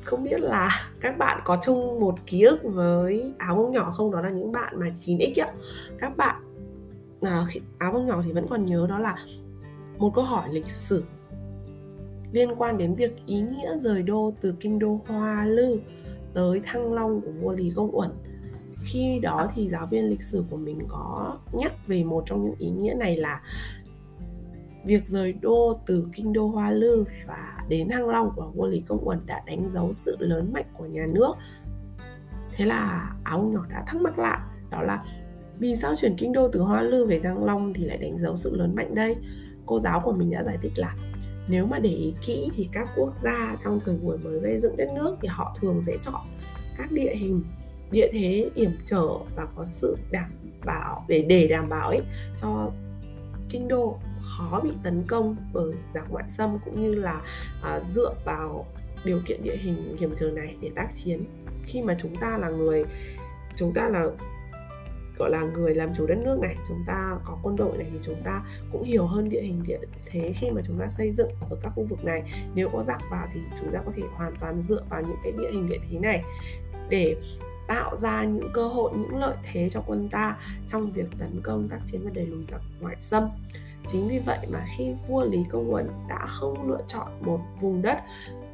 Không 0.02 0.24
biết 0.24 0.40
là 0.40 0.70
các 1.02 1.18
bạn 1.18 1.42
có 1.46 1.58
chung 1.64 2.00
một 2.00 2.16
ký 2.26 2.42
ức 2.42 2.60
với 2.64 3.34
áo 3.38 3.56
bông 3.56 3.72
nhỏ 3.72 3.92
không? 3.92 4.12
Đó 4.12 4.22
là 4.22 4.30
những 4.30 4.52
bạn 4.52 4.80
mà 4.80 4.88
9x 4.90 5.46
ạ. 5.46 5.54
Các 5.98 6.18
bạn 6.18 6.36
à, 7.22 7.46
áo 7.78 7.92
bông 7.92 8.08
nhỏ 8.08 8.22
thì 8.26 8.32
vẫn 8.32 8.48
còn 8.50 8.66
nhớ 8.66 8.86
đó 8.90 9.00
là 9.00 9.16
một 9.98 10.12
câu 10.16 10.24
hỏi 10.24 10.50
lịch 10.52 10.68
sử 10.68 11.04
liên 12.32 12.50
quan 12.58 12.78
đến 12.78 12.96
việc 12.96 13.26
ý 13.26 13.42
nghĩa 13.42 13.78
rời 13.78 14.04
đô 14.04 14.34
từ 14.42 14.56
kinh 14.60 14.80
đô 14.80 15.02
Hoa 15.08 15.46
Lư 15.46 15.80
tới 16.34 16.62
Thăng 16.66 16.94
Long 16.94 17.22
của 17.22 17.32
vua 17.32 17.52
Lý 17.52 17.72
Công 17.76 17.96
Uẩn. 17.96 18.10
Khi 18.84 19.20
đó 19.22 19.48
thì 19.56 19.70
giáo 19.70 19.88
viên 19.92 20.10
lịch 20.10 20.24
sử 20.24 20.44
của 20.50 20.58
mình 20.58 20.80
có 20.88 21.38
nhắc 21.54 21.88
về 21.88 22.04
một 22.04 22.24
trong 22.26 22.42
những 22.42 22.56
ý 22.60 22.70
nghĩa 22.70 22.94
này 22.94 23.18
là 23.18 23.42
việc 24.86 25.08
rời 25.08 25.34
đô 25.34 25.80
từ 25.86 26.08
kinh 26.14 26.34
đô 26.34 26.48
Hoa 26.48 26.72
Lư 26.72 27.04
và 27.28 27.58
đến 27.70 27.90
Thăng 27.90 28.10
Long 28.10 28.32
của 28.36 28.52
vua 28.56 28.68
Lý 28.68 28.84
Công 28.88 29.08
Uẩn 29.08 29.20
đã 29.26 29.44
đánh 29.48 29.70
dấu 29.70 29.92
sự 29.92 30.16
lớn 30.20 30.54
mạnh 30.54 30.66
của 30.78 30.86
nhà 30.86 31.06
nước. 31.06 31.34
Thế 32.52 32.66
là 32.66 33.14
áo 33.24 33.44
nhỏ 33.44 33.66
đã 33.70 33.84
thắc 33.88 34.02
mắc 34.02 34.20
lại, 34.20 34.40
đó 34.70 34.82
là 34.82 35.04
vì 35.60 35.76
sao 35.76 35.96
chuyển 35.96 36.16
kinh 36.18 36.32
đô 36.32 36.48
từ 36.48 36.60
Hoa 36.60 36.82
Lư 36.82 37.06
về 37.06 37.20
Thăng 37.20 37.44
Long 37.44 37.74
thì 37.74 37.86
lại 37.86 37.98
đánh 37.98 38.20
dấu 38.20 38.36
sự 38.36 38.56
lớn 38.56 38.76
mạnh 38.76 38.96
đây? 38.96 39.16
Cô 39.66 39.80
giáo 39.80 40.02
của 40.06 40.12
mình 40.12 40.32
đã 40.32 40.44
giải 40.44 40.58
thích 40.62 40.72
là 40.76 40.96
nếu 41.50 41.66
mà 41.66 41.80
để 41.80 41.90
ý 41.90 42.14
kỹ 42.26 42.50
thì 42.56 42.70
các 42.72 42.90
quốc 42.96 43.14
gia 43.24 43.58
trong 43.60 43.80
thời 43.80 43.96
buổi 43.96 44.18
mới 44.18 44.40
gây 44.40 44.60
dựng 44.60 44.78
đất 44.78 44.90
nước 44.96 45.18
thì 45.22 45.28
họ 45.28 45.56
thường 45.60 45.84
sẽ 45.86 45.98
chọn 46.02 46.22
các 46.78 46.92
địa 46.92 47.16
hình 47.16 47.44
địa 47.92 48.10
thế 48.12 48.50
hiểm 48.56 48.72
trở 48.86 49.08
và 49.36 49.48
có 49.56 49.66
sự 49.66 49.98
đảm 50.12 50.32
bảo 50.66 51.06
để 51.08 51.22
để 51.22 51.48
đảm 51.48 51.70
bảo 51.70 51.88
ấy 51.88 52.02
cho 52.38 52.72
kinh 53.50 53.68
đô 53.68 54.00
khó 54.20 54.62
bị 54.64 54.70
tấn 54.84 55.04
công 55.08 55.36
bởi 55.54 55.74
giặc 55.94 56.12
ngoại 56.12 56.26
xâm 56.28 56.58
cũng 56.66 56.82
như 56.82 56.96
là 56.96 57.22
à, 57.64 57.80
dựa 57.90 58.14
vào 58.26 58.66
điều 59.04 59.22
kiện 59.26 59.44
địa 59.44 59.56
hình 59.56 59.98
hiểm 60.00 60.14
trở 60.16 60.32
này 60.32 60.56
để 60.62 60.72
tác 60.76 60.88
chiến. 60.94 61.26
Khi 61.66 61.82
mà 61.82 61.98
chúng 62.02 62.16
ta 62.16 62.38
là 62.38 62.50
người 62.50 62.86
chúng 63.56 63.74
ta 63.74 63.90
là 63.90 64.06
gọi 65.20 65.30
là 65.30 65.42
người 65.42 65.76
làm 65.76 65.94
chủ 65.96 66.08
đất 66.08 66.18
nước 66.18 66.40
này, 66.42 66.56
chúng 66.68 66.84
ta 66.88 67.18
có 67.24 67.38
quân 67.44 67.56
đội 67.56 67.78
này 67.78 67.88
thì 67.92 68.00
chúng 68.02 68.22
ta 68.24 68.44
cũng 68.72 68.84
hiểu 68.84 69.06
hơn 69.06 69.30
địa 69.30 69.42
hình 69.42 69.64
địa 69.68 69.80
thế 70.06 70.34
khi 70.36 70.52
mà 70.52 70.62
chúng 70.68 70.80
ta 70.80 70.88
xây 70.88 71.12
dựng 71.12 71.30
ở 71.50 71.58
các 71.62 71.72
khu 71.76 71.84
vực 71.84 72.06
này. 72.06 72.24
Nếu 72.56 72.70
có 72.70 72.84
giặc 72.84 73.02
vào 73.12 73.28
thì 73.34 73.40
chúng 73.60 73.72
ta 73.74 73.80
có 73.86 73.92
thể 73.96 74.04
hoàn 74.14 74.36
toàn 74.40 74.62
dựa 74.62 74.84
vào 74.90 75.02
những 75.02 75.18
cái 75.24 75.32
địa 75.32 75.52
hình 75.52 75.70
địa 75.70 75.80
thế 75.92 76.00
này 76.00 76.24
để 76.90 77.16
tạo 77.68 77.96
ra 77.96 78.24
những 78.24 78.50
cơ 78.54 78.68
hội, 78.68 78.92
những 78.96 79.18
lợi 79.18 79.36
thế 79.52 79.70
cho 79.70 79.84
quân 79.88 80.10
ta 80.10 80.38
trong 80.68 80.92
việc 80.92 81.06
tấn 81.20 81.42
công 81.44 81.70
tác 81.70 81.80
chiến 81.86 82.02
và 82.04 82.12
đẩy 82.14 82.26
lùi 82.26 82.44
giặc 82.44 82.62
ngoại 82.80 82.98
xâm. 83.02 83.30
Chính 83.88 84.08
vì 84.08 84.20
vậy 84.20 84.38
mà 84.50 84.66
khi 84.78 84.94
vua 85.08 85.24
lý 85.24 85.40
công 85.50 85.74
uẩn 85.74 85.90
đã 86.10 86.26
không 86.28 86.70
lựa 86.70 86.82
chọn 86.88 87.08
một 87.22 87.40
vùng 87.62 87.82
đất 87.82 87.98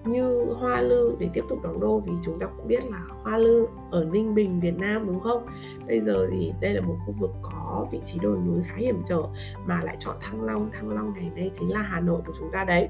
như 0.07 0.53
Hoa 0.59 0.81
Lư 0.81 1.15
để 1.19 1.29
tiếp 1.33 1.43
tục 1.50 1.59
đóng 1.63 1.79
đô 1.79 2.00
vì 2.00 2.13
chúng 2.21 2.39
ta 2.39 2.47
cũng 2.57 2.67
biết 2.67 2.91
là 2.91 3.01
Hoa 3.24 3.38
Lư 3.38 3.67
ở 3.91 4.05
Ninh 4.05 4.35
Bình 4.35 4.59
Việt 4.59 4.77
Nam 4.77 5.07
đúng 5.07 5.19
không? 5.19 5.45
Bây 5.88 6.01
giờ 6.01 6.27
thì 6.31 6.53
đây 6.62 6.74
là 6.74 6.81
một 6.81 6.95
khu 7.05 7.13
vực 7.19 7.31
có 7.41 7.88
vị 7.91 8.00
trí 8.03 8.19
đồi 8.19 8.38
núi 8.38 8.63
khá 8.67 8.75
hiểm 8.75 9.01
trở 9.05 9.21
mà 9.65 9.81
lại 9.83 9.95
chọn 10.00 10.15
Thăng 10.21 10.43
Long, 10.43 10.71
Thăng 10.71 10.89
Long 10.89 11.13
ngày 11.13 11.31
nay 11.35 11.50
chính 11.53 11.71
là 11.71 11.81
Hà 11.81 12.00
Nội 12.00 12.21
của 12.27 12.33
chúng 12.39 12.51
ta 12.51 12.63
đấy. 12.63 12.89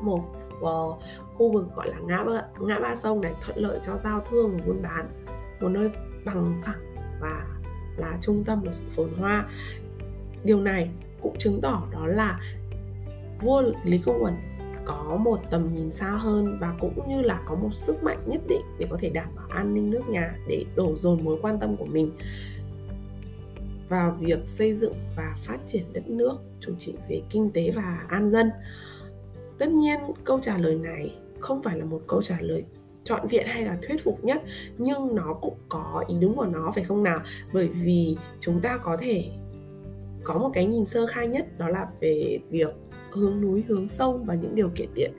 Một 0.00 0.24
uh, 0.60 0.98
khu 1.34 1.52
vực 1.52 1.66
gọi 1.76 1.88
là 1.88 1.98
ngã 1.98 2.24
ba, 2.24 2.42
ngã 2.60 2.78
ba 2.80 2.94
sông 2.94 3.20
này 3.20 3.34
thuận 3.46 3.58
lợi 3.58 3.78
cho 3.82 3.96
giao 3.96 4.20
thương 4.30 4.56
và 4.56 4.64
buôn 4.66 4.82
bán. 4.82 5.08
Một 5.60 5.68
nơi 5.68 5.90
bằng 6.24 6.62
phẳng 6.64 6.94
và 7.20 7.46
là 7.96 8.18
trung 8.20 8.44
tâm 8.44 8.60
của 8.64 8.72
sự 8.72 8.86
phồn 8.90 9.08
hoa. 9.18 9.48
Điều 10.44 10.60
này 10.60 10.90
cũng 11.22 11.36
chứng 11.38 11.60
tỏ 11.62 11.82
đó 11.92 12.06
là 12.06 12.40
vua 13.40 13.62
lý 13.84 13.98
công 14.06 14.22
uẩn 14.22 14.34
có 14.88 15.16
một 15.20 15.38
tầm 15.50 15.74
nhìn 15.74 15.92
xa 15.92 16.10
hơn 16.10 16.58
và 16.60 16.74
cũng 16.80 17.08
như 17.08 17.20
là 17.22 17.42
có 17.46 17.54
một 17.54 17.74
sức 17.74 18.02
mạnh 18.02 18.18
nhất 18.26 18.40
định 18.48 18.62
để 18.78 18.86
có 18.90 18.96
thể 19.00 19.10
đảm 19.10 19.28
bảo 19.36 19.46
an 19.50 19.74
ninh 19.74 19.90
nước 19.90 20.08
nhà 20.08 20.36
để 20.48 20.64
đổ 20.76 20.96
dồn 20.96 21.24
mối 21.24 21.38
quan 21.42 21.58
tâm 21.60 21.76
của 21.76 21.84
mình 21.84 22.10
vào 23.88 24.16
việc 24.20 24.38
xây 24.46 24.74
dựng 24.74 24.92
và 25.16 25.36
phát 25.44 25.58
triển 25.66 25.82
đất 25.92 26.08
nước, 26.08 26.36
chủ 26.60 26.72
trị 26.78 26.94
về 27.08 27.22
kinh 27.30 27.50
tế 27.50 27.70
và 27.70 28.06
an 28.08 28.30
dân. 28.30 28.50
Tất 29.58 29.68
nhiên, 29.68 29.98
câu 30.24 30.40
trả 30.40 30.58
lời 30.58 30.74
này 30.74 31.14
không 31.40 31.62
phải 31.62 31.78
là 31.78 31.84
một 31.84 32.00
câu 32.06 32.22
trả 32.22 32.40
lời 32.40 32.64
trọn 33.04 33.28
vẹn 33.28 33.46
hay 33.46 33.64
là 33.64 33.78
thuyết 33.82 34.04
phục 34.04 34.24
nhất, 34.24 34.42
nhưng 34.78 35.14
nó 35.14 35.34
cũng 35.40 35.56
có 35.68 36.04
ý 36.08 36.16
đúng 36.20 36.36
của 36.36 36.46
nó, 36.46 36.72
phải 36.74 36.84
không 36.84 37.02
nào? 37.02 37.20
Bởi 37.52 37.68
vì 37.68 38.16
chúng 38.40 38.60
ta 38.60 38.78
có 38.82 38.96
thể 39.00 39.30
có 40.24 40.38
một 40.38 40.50
cái 40.54 40.66
nhìn 40.66 40.84
sơ 40.84 41.06
khai 41.06 41.28
nhất, 41.28 41.58
đó 41.58 41.68
là 41.68 41.86
về 42.00 42.38
việc 42.50 42.74
hướng 43.12 43.40
núi 43.40 43.64
hướng 43.68 43.88
sông 43.88 44.24
và 44.24 44.34
những 44.34 44.54
điều 44.54 44.70
kiện 44.74 44.88
tiện 44.94 45.12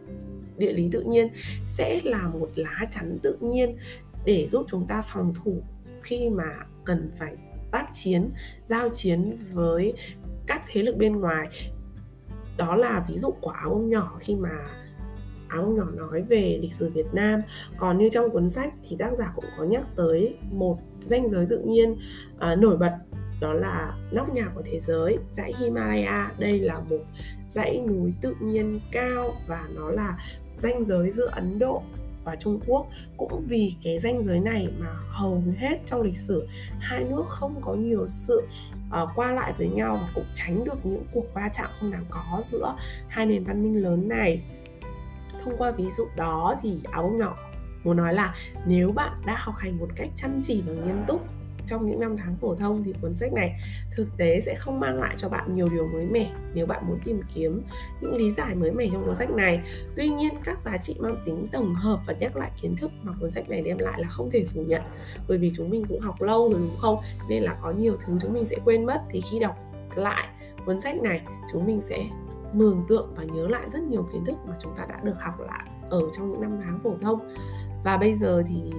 địa 0.58 0.74
lý 0.74 0.90
tự 0.92 1.02
nhiên 1.02 1.28
sẽ 1.68 2.02
là 2.04 2.28
một 2.28 2.50
lá 2.56 2.86
chắn 2.92 3.18
tự 3.24 3.38
nhiên 3.42 3.78
để 4.26 4.48
giúp 4.48 4.66
chúng 4.70 4.88
ta 4.88 5.02
phòng 5.02 5.34
thủ 5.44 5.62
khi 6.02 6.30
mà 6.30 6.66
cần 6.86 7.12
phải 7.20 7.36
tác 7.72 7.88
chiến 7.94 8.32
giao 8.66 8.90
chiến 8.90 9.38
với 9.54 9.94
các 10.48 10.62
thế 10.68 10.84
lực 10.84 10.98
bên 10.98 11.16
ngoài. 11.16 11.48
Đó 12.58 12.76
là 12.76 13.06
ví 13.10 13.18
dụ 13.18 13.32
của 13.42 13.50
áo 13.50 13.70
ông 13.70 13.90
nhỏ 13.90 14.18
khi 14.20 14.36
mà 14.36 14.50
áo 15.48 15.64
ông 15.64 15.76
nhỏ 15.76 15.86
nói 15.96 16.22
về 16.22 16.60
lịch 16.62 16.74
sử 16.74 16.90
Việt 16.90 17.14
Nam. 17.14 17.42
Còn 17.78 17.98
như 17.98 18.10
trong 18.10 18.30
cuốn 18.30 18.50
sách 18.50 18.74
thì 18.84 18.96
tác 19.00 19.12
giả 19.18 19.32
cũng 19.36 19.46
có 19.58 19.64
nhắc 19.64 19.84
tới 19.96 20.38
một 20.52 20.80
danh 21.06 21.30
giới 21.30 21.46
tự 21.50 21.60
nhiên 21.60 21.92
uh, 21.92 22.60
nổi 22.60 22.78
bật 22.78 22.98
đó 23.40 23.54
là 23.54 23.94
nóc 24.12 24.34
nhà 24.34 24.46
của 24.56 24.62
thế 24.66 24.80
giới 24.80 25.18
dãy 25.32 25.54
Himalaya. 25.60 26.32
Đây 26.38 26.60
là 26.60 26.80
một 26.80 27.06
dãy 27.48 27.82
núi 27.88 28.14
tự 28.22 28.36
nhiên 28.40 28.80
cao 28.92 29.36
và 29.48 29.68
nó 29.76 29.90
là 29.90 30.18
ranh 30.58 30.84
giới 30.84 31.12
giữa 31.12 31.30
Ấn 31.32 31.60
Độ 31.60 31.82
và 32.24 32.36
Trung 32.36 32.60
Quốc. 32.68 32.88
Cũng 33.18 33.44
vì 33.48 33.74
cái 33.84 34.00
ranh 34.00 34.26
giới 34.26 34.40
này 34.40 34.68
mà 34.80 34.90
hầu 35.10 35.44
hết 35.58 35.80
trong 35.86 36.02
lịch 36.02 36.18
sử 36.18 36.48
hai 36.80 37.04
nước 37.04 37.24
không 37.28 37.56
có 37.62 37.74
nhiều 37.74 38.08
sự 38.08 38.42
uh, 39.04 39.10
qua 39.16 39.32
lại 39.32 39.54
với 39.58 39.68
nhau 39.68 40.00
và 40.02 40.10
cũng 40.16 40.26
tránh 40.36 40.66
được 40.66 40.86
những 40.86 41.04
cuộc 41.14 41.34
va 41.34 41.50
chạm 41.54 41.70
không 41.80 41.92
đáng 41.92 42.06
có 42.10 42.42
giữa 42.52 42.76
hai 43.08 43.26
nền 43.26 43.44
văn 43.44 43.64
minh 43.64 43.84
lớn 43.84 44.08
này. 44.08 44.42
Thông 45.44 45.58
qua 45.58 45.72
ví 45.72 45.90
dụ 45.98 46.08
đó 46.16 46.56
thì 46.62 46.78
áo 46.92 47.04
bông 47.04 47.18
nhỏ 47.18 47.38
muốn 47.84 47.98
nói 47.98 48.14
là 48.14 48.36
nếu 48.66 48.92
bạn 48.92 49.22
đã 49.26 49.36
học 49.38 49.56
hành 49.58 49.78
một 49.78 49.88
cách 49.96 50.10
chăm 50.16 50.42
chỉ 50.44 50.64
và 50.68 50.74
nghiêm 50.74 51.04
túc 51.08 51.22
trong 51.70 51.90
những 51.90 52.00
năm 52.00 52.18
tháng 52.18 52.36
phổ 52.42 52.56
thông 52.56 52.84
thì 52.84 52.94
cuốn 53.02 53.16
sách 53.16 53.34
này 53.34 53.60
thực 53.96 54.08
tế 54.18 54.40
sẽ 54.40 54.56
không 54.56 54.80
mang 54.80 55.00
lại 55.00 55.14
cho 55.18 55.30
bạn 55.30 55.54
nhiều 55.54 55.70
điều 55.70 55.88
mới 55.88 56.06
mẻ 56.06 56.32
nếu 56.54 56.66
bạn 56.66 56.88
muốn 56.88 57.00
tìm 57.04 57.22
kiếm 57.34 57.62
những 58.02 58.16
lý 58.16 58.32
giải 58.32 58.56
mới 58.56 58.72
mẻ 58.72 58.88
trong 58.94 59.06
cuốn 59.06 59.16
sách 59.16 59.30
này. 59.32 59.62
Tuy 59.96 60.10
nhiên, 60.10 60.34
các 60.44 60.62
giá 60.66 60.78
trị 60.78 60.96
mang 61.00 61.16
tính 61.26 61.48
tổng 61.52 61.74
hợp 61.74 62.00
và 62.08 62.14
nhắc 62.20 62.36
lại 62.36 62.52
kiến 62.62 62.76
thức 62.76 62.92
mà 63.04 63.14
cuốn 63.20 63.32
sách 63.32 63.50
này 63.50 63.62
đem 63.62 63.78
lại 63.78 64.02
là 64.02 64.08
không 64.10 64.30
thể 64.32 64.46
phủ 64.46 64.62
nhận 64.68 64.82
bởi 65.28 65.38
vì 65.38 65.52
chúng 65.56 65.70
mình 65.70 65.86
cũng 65.90 66.00
học 66.00 66.22
lâu 66.22 66.50
rồi 66.50 66.60
đúng 66.60 66.78
không? 66.78 66.98
Nên 67.30 67.44
là 67.44 67.58
có 67.62 67.72
nhiều 67.72 67.98
thứ 68.06 68.18
chúng 68.22 68.34
mình 68.34 68.46
sẽ 68.46 68.58
quên 68.66 68.86
mất 68.86 69.02
thì 69.10 69.22
khi 69.22 69.40
đọc 69.40 69.56
lại 69.96 70.28
cuốn 70.66 70.82
sách 70.82 71.02
này, 71.02 71.22
chúng 71.52 71.66
mình 71.66 71.82
sẽ 71.82 72.06
mường 72.54 72.84
tượng 72.88 73.14
và 73.16 73.24
nhớ 73.24 73.48
lại 73.48 73.70
rất 73.70 73.84
nhiều 73.84 74.10
kiến 74.14 74.26
thức 74.26 74.36
mà 74.48 74.56
chúng 74.64 74.76
ta 74.76 74.86
đã 74.86 75.00
được 75.04 75.16
học 75.20 75.40
lại 75.40 75.68
ở 75.90 76.02
trong 76.18 76.32
những 76.32 76.42
năm 76.42 76.60
tháng 76.64 76.80
phổ 76.84 76.94
thông 77.02 77.20
và 77.84 77.98
bây 77.98 78.14
giờ 78.14 78.44
thì 78.48 78.72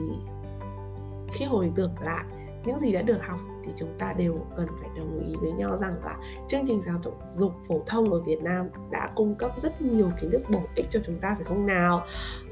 khi 1.33 1.45
hồi 1.45 1.73
tưởng 1.77 1.95
lại 2.01 2.25
những 2.65 2.79
gì 2.79 2.93
đã 2.93 3.03
được 3.03 3.27
học 3.27 3.41
thì 3.65 3.73
chúng 3.77 3.95
ta 3.99 4.13
đều 4.13 4.47
cần 4.57 4.67
phải 4.81 4.89
đồng 4.97 5.25
ý 5.27 5.35
với 5.41 5.53
nhau 5.53 5.77
rằng 5.77 6.05
là 6.05 6.17
chương 6.49 6.67
trình 6.67 6.83
giáo 6.83 7.01
dục 7.35 7.53
phổ 7.69 7.83
thông 7.87 8.13
ở 8.13 8.21
Việt 8.21 8.43
Nam 8.43 8.69
đã 8.91 9.13
cung 9.15 9.35
cấp 9.35 9.51
rất 9.57 9.83
nhiều 9.83 10.11
kiến 10.21 10.31
thức 10.31 10.43
bổ 10.51 10.63
ích 10.75 10.87
cho 10.91 11.01
chúng 11.07 11.19
ta, 11.19 11.35
phải 11.35 11.45
không 11.45 11.67
nào? 11.67 12.03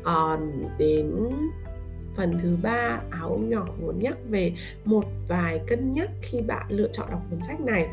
Còn 0.02 0.64
đến 0.78 1.30
phần 2.14 2.38
thứ 2.42 2.56
ba, 2.62 3.00
áo 3.10 3.28
ông 3.28 3.50
nhỏ 3.50 3.66
muốn 3.80 3.98
nhắc 3.98 4.16
về 4.28 4.54
một 4.84 5.04
vài 5.28 5.60
cân 5.66 5.90
nhắc 5.90 6.10
khi 6.22 6.40
bạn 6.40 6.66
lựa 6.68 6.88
chọn 6.92 7.06
đọc 7.10 7.20
cuốn 7.30 7.42
sách 7.42 7.60
này. 7.60 7.88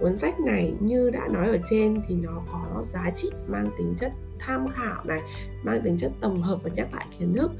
Cuốn 0.00 0.16
sách 0.16 0.40
này 0.40 0.74
như 0.80 1.10
đã 1.10 1.28
nói 1.28 1.48
ở 1.48 1.58
trên 1.70 2.02
thì 2.08 2.14
nó 2.14 2.42
có 2.52 2.82
giá 2.82 3.10
trị, 3.14 3.30
mang 3.48 3.70
tính 3.78 3.94
chất 3.98 4.12
tham 4.38 4.68
khảo 4.68 5.04
này, 5.04 5.20
mang 5.62 5.80
tính 5.84 5.96
chất 5.98 6.12
tổng 6.20 6.42
hợp 6.42 6.58
và 6.62 6.70
nhắc 6.74 6.94
lại 6.94 7.06
kiến 7.18 7.34
thức 7.34 7.50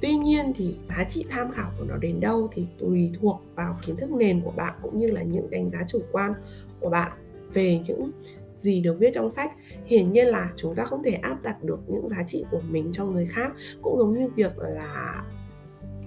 tuy 0.00 0.14
nhiên 0.14 0.52
thì 0.56 0.76
giá 0.82 1.04
trị 1.08 1.24
tham 1.28 1.52
khảo 1.52 1.72
của 1.78 1.84
nó 1.84 1.96
đến 1.96 2.20
đâu 2.20 2.48
thì 2.52 2.66
tùy 2.78 3.10
thuộc 3.20 3.42
vào 3.54 3.78
kiến 3.86 3.96
thức 3.96 4.10
nền 4.10 4.40
của 4.40 4.50
bạn 4.50 4.74
cũng 4.82 4.98
như 4.98 5.10
là 5.10 5.22
những 5.22 5.50
đánh 5.50 5.68
giá 5.68 5.84
chủ 5.88 6.00
quan 6.12 6.34
của 6.80 6.90
bạn 6.90 7.12
về 7.52 7.80
những 7.86 8.10
gì 8.56 8.80
được 8.80 8.96
viết 8.98 9.10
trong 9.14 9.30
sách. 9.30 9.50
Hiển 9.84 10.12
nhiên 10.12 10.26
là 10.26 10.50
chúng 10.56 10.74
ta 10.74 10.84
không 10.84 11.02
thể 11.02 11.10
áp 11.10 11.42
đặt 11.42 11.64
được 11.64 11.78
những 11.86 12.08
giá 12.08 12.22
trị 12.26 12.44
của 12.50 12.60
mình 12.68 12.92
cho 12.92 13.04
người 13.04 13.26
khác, 13.26 13.52
cũng 13.82 13.98
giống 13.98 14.18
như 14.18 14.28
việc 14.36 14.58
là 14.58 15.24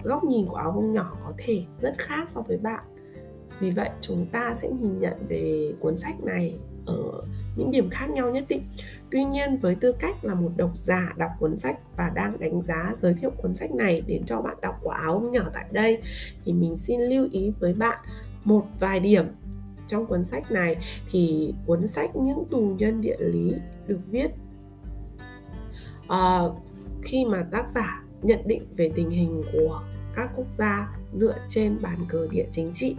góc 0.04 0.24
nhìn 0.24 0.46
của 0.46 0.56
áo 0.56 0.72
bông 0.72 0.92
nhỏ 0.92 1.16
có 1.24 1.32
thể 1.38 1.62
rất 1.80 1.94
khác 1.98 2.30
so 2.30 2.40
với 2.40 2.56
bạn. 2.56 2.84
Vì 3.60 3.70
vậy, 3.70 3.90
chúng 4.00 4.26
ta 4.32 4.54
sẽ 4.54 4.70
nhìn 4.80 4.98
nhận 4.98 5.14
về 5.28 5.72
cuốn 5.80 5.96
sách 5.96 6.20
này 6.20 6.58
ở 6.86 7.22
những 7.56 7.70
điểm 7.70 7.90
khác 7.90 8.10
nhau 8.10 8.30
nhất 8.30 8.44
định. 8.48 8.62
Tuy 9.10 9.24
nhiên 9.24 9.56
với 9.56 9.74
tư 9.74 9.92
cách 9.92 10.24
là 10.24 10.34
một 10.34 10.50
độc 10.56 10.70
giả 10.74 11.14
đọc 11.16 11.30
cuốn 11.38 11.56
sách 11.56 11.78
và 11.96 12.12
đang 12.14 12.40
đánh 12.40 12.62
giá 12.62 12.92
giới 12.94 13.14
thiệu 13.14 13.30
cuốn 13.30 13.54
sách 13.54 13.70
này 13.70 14.00
đến 14.00 14.24
cho 14.26 14.40
bạn 14.40 14.56
đọc 14.62 14.74
của 14.82 14.90
áo 14.90 15.12
ông 15.12 15.32
nhỏ 15.32 15.42
tại 15.54 15.66
đây 15.72 15.98
thì 16.44 16.52
mình 16.52 16.76
xin 16.76 17.00
lưu 17.00 17.28
ý 17.32 17.52
với 17.60 17.74
bạn 17.74 17.98
một 18.44 18.64
vài 18.80 19.00
điểm 19.00 19.24
trong 19.86 20.06
cuốn 20.06 20.24
sách 20.24 20.52
này. 20.52 20.76
Thì 21.10 21.54
cuốn 21.66 21.86
sách 21.86 22.16
những 22.16 22.44
tù 22.50 22.74
nhân 22.78 23.00
địa 23.00 23.18
lý 23.18 23.54
được 23.86 24.00
viết 24.10 24.30
uh, 26.06 26.56
khi 27.02 27.24
mà 27.24 27.46
tác 27.50 27.70
giả 27.70 28.04
nhận 28.22 28.40
định 28.46 28.66
về 28.76 28.90
tình 28.94 29.10
hình 29.10 29.42
của 29.52 29.82
các 30.16 30.30
quốc 30.36 30.46
gia 30.50 30.88
dựa 31.14 31.36
trên 31.48 31.82
bàn 31.82 31.98
cờ 32.08 32.26
địa 32.30 32.46
chính 32.52 32.70
trị. 32.74 32.96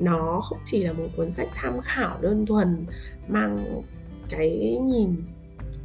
Nó 0.00 0.40
không 0.42 0.58
chỉ 0.64 0.82
là 0.82 0.92
một 0.92 1.06
cuốn 1.16 1.30
sách 1.30 1.48
tham 1.54 1.80
khảo 1.80 2.18
đơn 2.20 2.46
thuần 2.46 2.86
mang 3.28 3.82
cái 4.28 4.78
nhìn 4.82 5.24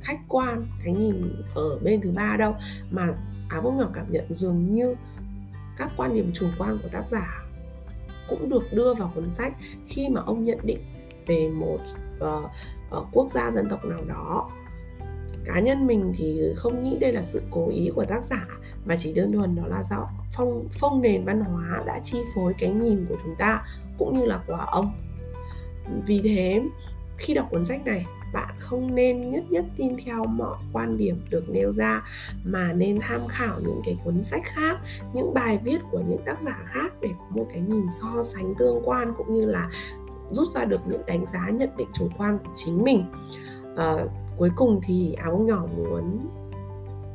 khách 0.01 0.19
quan 0.27 0.67
cái 0.83 0.93
nhìn 0.93 1.43
ở 1.55 1.79
bên 1.83 2.01
thứ 2.01 2.11
ba 2.11 2.35
đâu 2.39 2.55
mà 2.91 3.07
áo 3.49 3.61
bông 3.61 3.77
nhỏ 3.77 3.89
cảm 3.93 4.05
nhận 4.09 4.33
dường 4.33 4.75
như 4.75 4.95
các 5.77 5.91
quan 5.97 6.13
điểm 6.15 6.31
chủ 6.33 6.47
quan 6.57 6.77
của 6.83 6.89
tác 6.91 7.07
giả 7.07 7.43
cũng 8.29 8.49
được 8.49 8.63
đưa 8.71 8.93
vào 8.93 9.11
cuốn 9.15 9.29
sách 9.29 9.53
khi 9.87 10.09
mà 10.09 10.21
ông 10.21 10.43
nhận 10.43 10.59
định 10.63 10.79
về 11.27 11.49
một 11.49 11.79
uh, 12.17 12.51
uh, 12.97 13.07
quốc 13.11 13.29
gia 13.29 13.51
dân 13.51 13.69
tộc 13.69 13.85
nào 13.85 14.01
đó 14.07 14.49
cá 15.47 15.59
nhân 15.59 15.87
mình 15.87 16.13
thì 16.17 16.41
không 16.55 16.83
nghĩ 16.83 16.97
đây 16.99 17.13
là 17.13 17.21
sự 17.21 17.41
cố 17.51 17.69
ý 17.69 17.91
của 17.95 18.05
tác 18.05 18.25
giả 18.25 18.47
mà 18.85 18.95
chỉ 18.99 19.13
đơn 19.13 19.31
thuần 19.31 19.55
đó 19.55 19.63
là 19.67 19.83
do 19.83 20.09
phong 20.33 20.67
phong 20.71 21.01
nền 21.01 21.25
văn 21.25 21.41
hóa 21.41 21.83
đã 21.85 21.99
chi 22.03 22.17
phối 22.35 22.53
cái 22.59 22.69
nhìn 22.69 23.05
của 23.09 23.15
chúng 23.23 23.35
ta 23.35 23.65
cũng 23.97 24.19
như 24.19 24.25
là 24.25 24.43
của 24.47 24.65
ông. 24.67 24.91
Vì 26.07 26.21
thế 26.21 26.61
khi 27.17 27.33
đọc 27.33 27.47
cuốn 27.51 27.65
sách 27.65 27.85
này 27.85 28.05
bạn 28.33 28.55
không 28.59 28.95
nên 28.95 29.29
nhất 29.31 29.43
nhất 29.49 29.65
tin 29.77 29.95
theo 30.05 30.25
mọi 30.25 30.57
quan 30.73 30.97
điểm 30.97 31.21
được 31.29 31.49
nêu 31.49 31.71
ra 31.71 32.01
mà 32.43 32.73
nên 32.73 32.99
tham 32.99 33.21
khảo 33.27 33.59
những 33.59 33.81
cái 33.85 33.97
cuốn 34.03 34.23
sách 34.23 34.41
khác 34.43 34.77
những 35.13 35.33
bài 35.33 35.59
viết 35.63 35.77
của 35.91 36.01
những 36.07 36.21
tác 36.25 36.41
giả 36.41 36.63
khác 36.65 36.93
để 37.01 37.09
có 37.17 37.25
một 37.29 37.47
cái 37.49 37.61
nhìn 37.61 37.85
so 38.01 38.23
sánh 38.23 38.55
tương 38.55 38.81
quan 38.85 39.13
cũng 39.17 39.33
như 39.33 39.45
là 39.45 39.69
rút 40.31 40.47
ra 40.47 40.65
được 40.65 40.81
những 40.87 41.05
đánh 41.05 41.25
giá 41.25 41.49
nhận 41.49 41.69
định 41.77 41.87
chủ 41.93 42.09
quan 42.17 42.39
của 42.39 42.51
chính 42.55 42.83
mình. 42.83 43.05
Uh, 43.73 44.11
cuối 44.37 44.49
cùng 44.55 44.79
thì 44.83 45.13
áo 45.13 45.37
nhỏ 45.37 45.65
muốn 45.77 46.27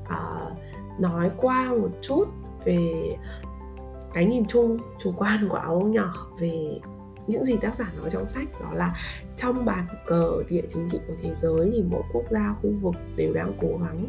uh, 0.03 0.53
nói 1.01 1.31
qua 1.37 1.69
một 1.81 1.91
chút 2.01 2.25
về 2.65 3.17
cái 4.13 4.25
nhìn 4.25 4.45
chung 4.47 4.79
chủ 4.99 5.13
quan 5.17 5.49
của 5.49 5.57
áo 5.57 5.81
nhỏ 5.81 6.27
về 6.39 6.81
những 7.27 7.45
gì 7.45 7.57
tác 7.57 7.77
giả 7.77 7.93
nói 7.97 8.11
trong 8.11 8.29
sách 8.29 8.61
đó 8.61 8.73
là 8.75 8.97
trong 9.37 9.65
bàn 9.65 9.87
cờ 10.07 10.43
địa 10.49 10.63
chính 10.69 10.89
trị 10.89 10.99
của 11.07 11.15
thế 11.23 11.35
giới 11.35 11.71
thì 11.73 11.83
mỗi 11.91 12.03
quốc 12.13 12.25
gia 12.31 12.55
khu 12.63 12.71
vực 12.81 12.95
đều 13.17 13.33
đang 13.33 13.53
cố 13.61 13.69
gắng 13.83 14.07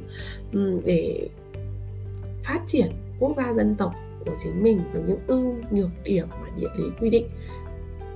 để 0.85 1.29
phát 2.43 2.59
triển 2.65 2.91
quốc 3.19 3.31
gia 3.35 3.53
dân 3.53 3.75
tộc 3.75 3.93
của 4.25 4.35
chính 4.37 4.63
mình 4.63 4.81
với 4.93 5.01
những 5.07 5.19
ưu 5.27 5.55
nhược 5.71 5.89
điểm 6.03 6.27
mà 6.41 6.47
địa 6.57 6.67
lý 6.77 6.85
quy 7.01 7.09
định 7.09 7.27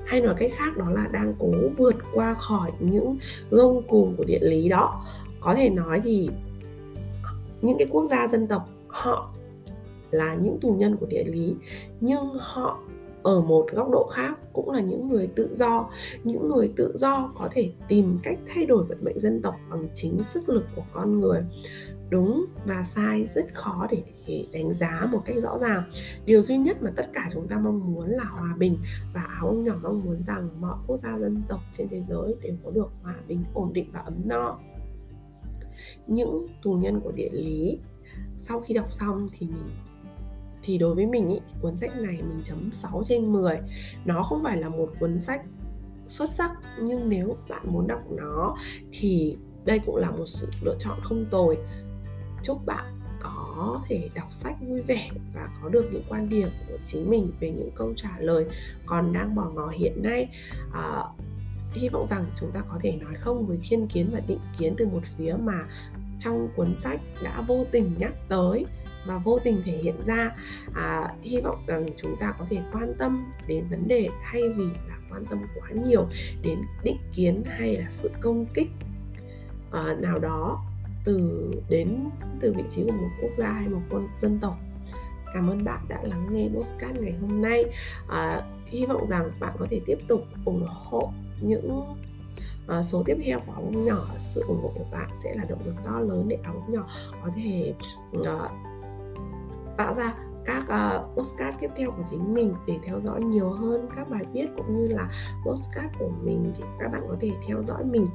hay 0.07 0.21
nói 0.21 0.35
cách 0.37 0.51
khác 0.55 0.77
đó 0.77 0.89
là 0.89 1.07
đang 1.11 1.33
cố 1.39 1.51
vượt 1.77 1.95
qua 2.13 2.33
khỏi 2.33 2.71
những 2.79 3.17
gông 3.49 3.81
cùm 3.87 4.15
của 4.15 4.23
địa 4.23 4.39
lý 4.41 4.69
đó. 4.69 5.05
Có 5.39 5.55
thể 5.55 5.69
nói 5.69 6.01
thì 6.03 6.29
những 7.61 7.77
cái 7.77 7.87
quốc 7.91 8.05
gia 8.05 8.27
dân 8.27 8.47
tộc 8.47 8.69
họ 8.87 9.33
là 10.11 10.35
những 10.35 10.59
tù 10.61 10.75
nhân 10.79 10.95
của 10.95 11.05
địa 11.05 11.23
lý, 11.23 11.55
nhưng 12.01 12.37
họ 12.39 12.79
ở 13.23 13.41
một 13.41 13.65
góc 13.71 13.89
độ 13.91 14.09
khác 14.13 14.39
cũng 14.53 14.71
là 14.71 14.81
những 14.81 15.09
người 15.09 15.27
tự 15.35 15.49
do, 15.55 15.89
những 16.23 16.49
người 16.49 16.71
tự 16.75 16.93
do 16.95 17.31
có 17.35 17.49
thể 17.51 17.71
tìm 17.87 18.19
cách 18.23 18.39
thay 18.47 18.65
đổi 18.65 18.83
vận 18.83 18.97
mệnh 19.01 19.19
dân 19.19 19.41
tộc 19.41 19.55
bằng 19.69 19.87
chính 19.95 20.23
sức 20.23 20.49
lực 20.49 20.63
của 20.75 20.83
con 20.91 21.19
người 21.19 21.41
đúng 22.09 22.45
và 22.65 22.83
sai 22.83 23.25
rất 23.25 23.45
khó 23.53 23.87
để, 23.91 24.03
đánh 24.51 24.73
giá 24.73 25.07
một 25.11 25.19
cách 25.25 25.35
rõ 25.39 25.57
ràng. 25.57 25.91
Điều 26.25 26.41
duy 26.41 26.57
nhất 26.57 26.77
mà 26.81 26.91
tất 26.95 27.09
cả 27.13 27.29
chúng 27.31 27.47
ta 27.47 27.59
mong 27.59 27.93
muốn 27.93 28.09
là 28.09 28.23
hòa 28.23 28.55
bình 28.57 28.77
và 29.13 29.21
áo 29.21 29.47
ông 29.47 29.63
nhỏ 29.63 29.73
mong 29.83 30.05
muốn 30.05 30.23
rằng 30.23 30.49
mọi 30.61 30.77
quốc 30.87 30.97
gia 30.97 31.19
dân 31.19 31.41
tộc 31.47 31.59
trên 31.73 31.87
thế 31.87 32.01
giới 32.01 32.35
đều 32.41 32.55
có 32.63 32.71
được 32.71 32.89
hòa 33.03 33.15
bình 33.27 33.43
ổn 33.53 33.73
định 33.73 33.89
và 33.93 33.99
ấm 33.99 34.13
no. 34.25 34.59
Những 36.07 36.47
tù 36.63 36.73
nhân 36.73 36.99
của 37.01 37.11
địa 37.11 37.29
lý 37.31 37.79
sau 38.39 38.59
khi 38.59 38.73
đọc 38.73 38.93
xong 38.93 39.29
thì 39.33 39.47
mình 39.47 39.69
thì 40.61 40.77
đối 40.77 40.95
với 40.95 41.05
mình 41.05 41.29
ý, 41.29 41.39
cuốn 41.61 41.75
sách 41.75 41.91
này 41.95 42.13
mình 42.13 42.41
chấm 42.43 42.71
6 42.71 43.01
trên 43.05 43.31
10 43.33 43.57
nó 44.05 44.23
không 44.23 44.43
phải 44.43 44.57
là 44.57 44.69
một 44.69 44.89
cuốn 44.99 45.19
sách 45.19 45.41
xuất 46.07 46.29
sắc 46.29 46.51
nhưng 46.81 47.09
nếu 47.09 47.37
bạn 47.49 47.61
muốn 47.71 47.87
đọc 47.87 48.01
nó 48.11 48.55
thì 48.91 49.37
đây 49.65 49.79
cũng 49.85 49.95
là 49.95 50.11
một 50.11 50.25
sự 50.25 50.47
lựa 50.61 50.75
chọn 50.79 50.97
không 51.01 51.25
tồi 51.31 51.57
chúc 52.43 52.65
bạn 52.65 52.99
có 53.19 53.81
thể 53.87 54.09
đọc 54.15 54.27
sách 54.31 54.55
vui 54.61 54.81
vẻ 54.81 55.09
và 55.33 55.49
có 55.61 55.69
được 55.69 55.89
những 55.91 56.03
quan 56.09 56.29
điểm 56.29 56.49
của 56.67 56.77
chính 56.85 57.09
mình 57.09 57.31
về 57.39 57.51
những 57.51 57.69
câu 57.75 57.93
trả 57.95 58.09
lời 58.19 58.45
còn 58.85 59.13
đang 59.13 59.35
bỏ 59.35 59.49
ngỏ 59.49 59.67
hiện 59.69 60.03
nay. 60.03 60.27
À, 60.73 61.03
hy 61.71 61.89
vọng 61.89 62.07
rằng 62.09 62.25
chúng 62.39 62.51
ta 62.51 62.61
có 62.69 62.79
thể 62.81 62.91
nói 62.91 63.13
không 63.19 63.47
với 63.47 63.59
thiên 63.69 63.87
kiến 63.87 64.09
và 64.13 64.19
định 64.27 64.39
kiến 64.57 64.73
từ 64.77 64.87
một 64.87 65.01
phía 65.17 65.35
mà 65.43 65.65
trong 66.19 66.49
cuốn 66.55 66.75
sách 66.75 66.99
đã 67.23 67.41
vô 67.47 67.65
tình 67.71 67.95
nhắc 67.97 68.13
tới 68.27 68.65
và 69.05 69.17
vô 69.17 69.39
tình 69.43 69.61
thể 69.65 69.77
hiện 69.77 69.95
ra. 70.05 70.35
À, 70.73 71.13
hy 71.21 71.41
vọng 71.41 71.63
rằng 71.67 71.85
chúng 71.97 72.15
ta 72.19 72.33
có 72.39 72.45
thể 72.49 72.57
quan 72.73 72.93
tâm 72.97 73.25
đến 73.47 73.65
vấn 73.69 73.87
đề 73.87 74.09
thay 74.23 74.41
vì 74.57 74.65
là 74.65 74.97
quan 75.11 75.25
tâm 75.25 75.39
quá 75.55 75.69
nhiều 75.85 76.07
đến 76.41 76.59
định 76.83 76.97
kiến 77.15 77.43
hay 77.45 77.77
là 77.77 77.89
sự 77.89 78.11
công 78.21 78.45
kích. 78.53 78.69
À, 79.71 79.95
nào 79.99 80.19
đó 80.19 80.63
từ 81.07 81.51
đến 81.69 82.09
từ 82.39 82.53
vị 82.57 82.63
trí 82.69 82.83
của 82.85 82.91
một 82.91 83.09
quốc 83.21 83.31
gia 83.37 83.51
hay 83.51 83.69
một 83.69 83.81
con 83.89 84.03
dân 84.17 84.39
tộc. 84.41 84.57
Cảm 85.33 85.49
ơn 85.49 85.63
bạn 85.63 85.85
đã 85.87 85.99
lắng 86.03 86.27
nghe 86.31 86.49
postcard 86.55 86.99
ngày 86.99 87.13
hôm 87.21 87.41
nay. 87.41 87.65
À, 88.07 88.41
hy 88.65 88.85
vọng 88.85 89.05
rằng 89.05 89.31
bạn 89.39 89.55
có 89.59 89.67
thể 89.69 89.81
tiếp 89.85 89.97
tục 90.07 90.21
ủng 90.45 90.65
hộ 90.67 91.11
những 91.41 91.95
uh, 92.77 92.85
số 92.85 93.03
tiếp 93.05 93.17
theo 93.25 93.39
của 93.45 93.53
ống 93.55 93.85
nhỏ. 93.85 94.05
Sự 94.17 94.43
ủng 94.47 94.59
hộ 94.63 94.71
của 94.75 94.85
bạn 94.91 95.09
sẽ 95.23 95.35
là 95.35 95.43
động 95.49 95.65
lực 95.65 95.75
to 95.85 95.99
lớn 95.99 96.25
để 96.27 96.37
ống 96.45 96.73
nhỏ 96.73 96.87
có 97.23 97.29
thể 97.35 97.73
uh, 98.17 98.51
tạo 99.77 99.93
ra 99.93 100.13
các 100.45 100.63
uh, 100.63 101.15
postcard 101.15 101.57
tiếp 101.61 101.69
theo 101.77 101.91
của 101.91 102.03
chính 102.09 102.33
mình 102.33 102.53
để 102.67 102.79
theo 102.83 102.99
dõi 102.99 103.23
nhiều 103.23 103.49
hơn 103.49 103.89
các 103.95 104.09
bài 104.09 104.25
viết 104.33 104.47
cũng 104.57 104.75
như 104.75 104.87
là 104.87 105.09
postcard 105.45 105.87
của 105.99 106.09
mình 106.23 106.53
thì 106.57 106.63
các 106.79 106.91
bạn 106.91 107.01
có 107.07 107.15
thể 107.19 107.31
theo 107.47 107.63
dõi 107.63 107.83
mình 107.83 108.07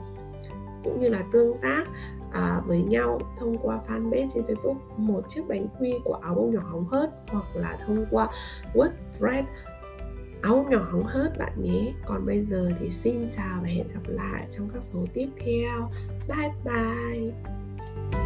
cũng 0.84 1.00
như 1.00 1.08
là 1.08 1.24
tương 1.32 1.58
tác 1.58 1.84
à, 2.32 2.62
với 2.66 2.82
nhau 2.82 3.20
thông 3.38 3.58
qua 3.58 3.80
fanpage 3.88 4.28
trên 4.34 4.44
Facebook 4.44 4.76
một 4.96 5.28
chiếc 5.28 5.42
bánh 5.48 5.66
quy 5.80 5.94
của 6.04 6.14
áo 6.14 6.34
bông 6.34 6.54
nhỏ 6.54 6.62
hóng 6.70 6.84
hớt 6.84 7.10
hoặc 7.28 7.56
là 7.56 7.78
thông 7.86 8.06
qua 8.10 8.28
WordPress. 8.74 9.44
Áo 10.42 10.66
nhỏ 10.70 10.88
hóng 10.90 11.04
hớt 11.06 11.38
bạn 11.38 11.52
nhé. 11.60 11.92
Còn 12.06 12.26
bây 12.26 12.40
giờ 12.40 12.70
thì 12.80 12.90
xin 12.90 13.28
chào 13.36 13.58
và 13.62 13.68
hẹn 13.68 13.88
gặp 13.88 14.02
lại 14.06 14.46
trong 14.50 14.68
các 14.74 14.82
số 14.84 14.98
tiếp 15.14 15.28
theo. 15.36 15.90
Bye 16.28 16.52
bye. 16.64 18.21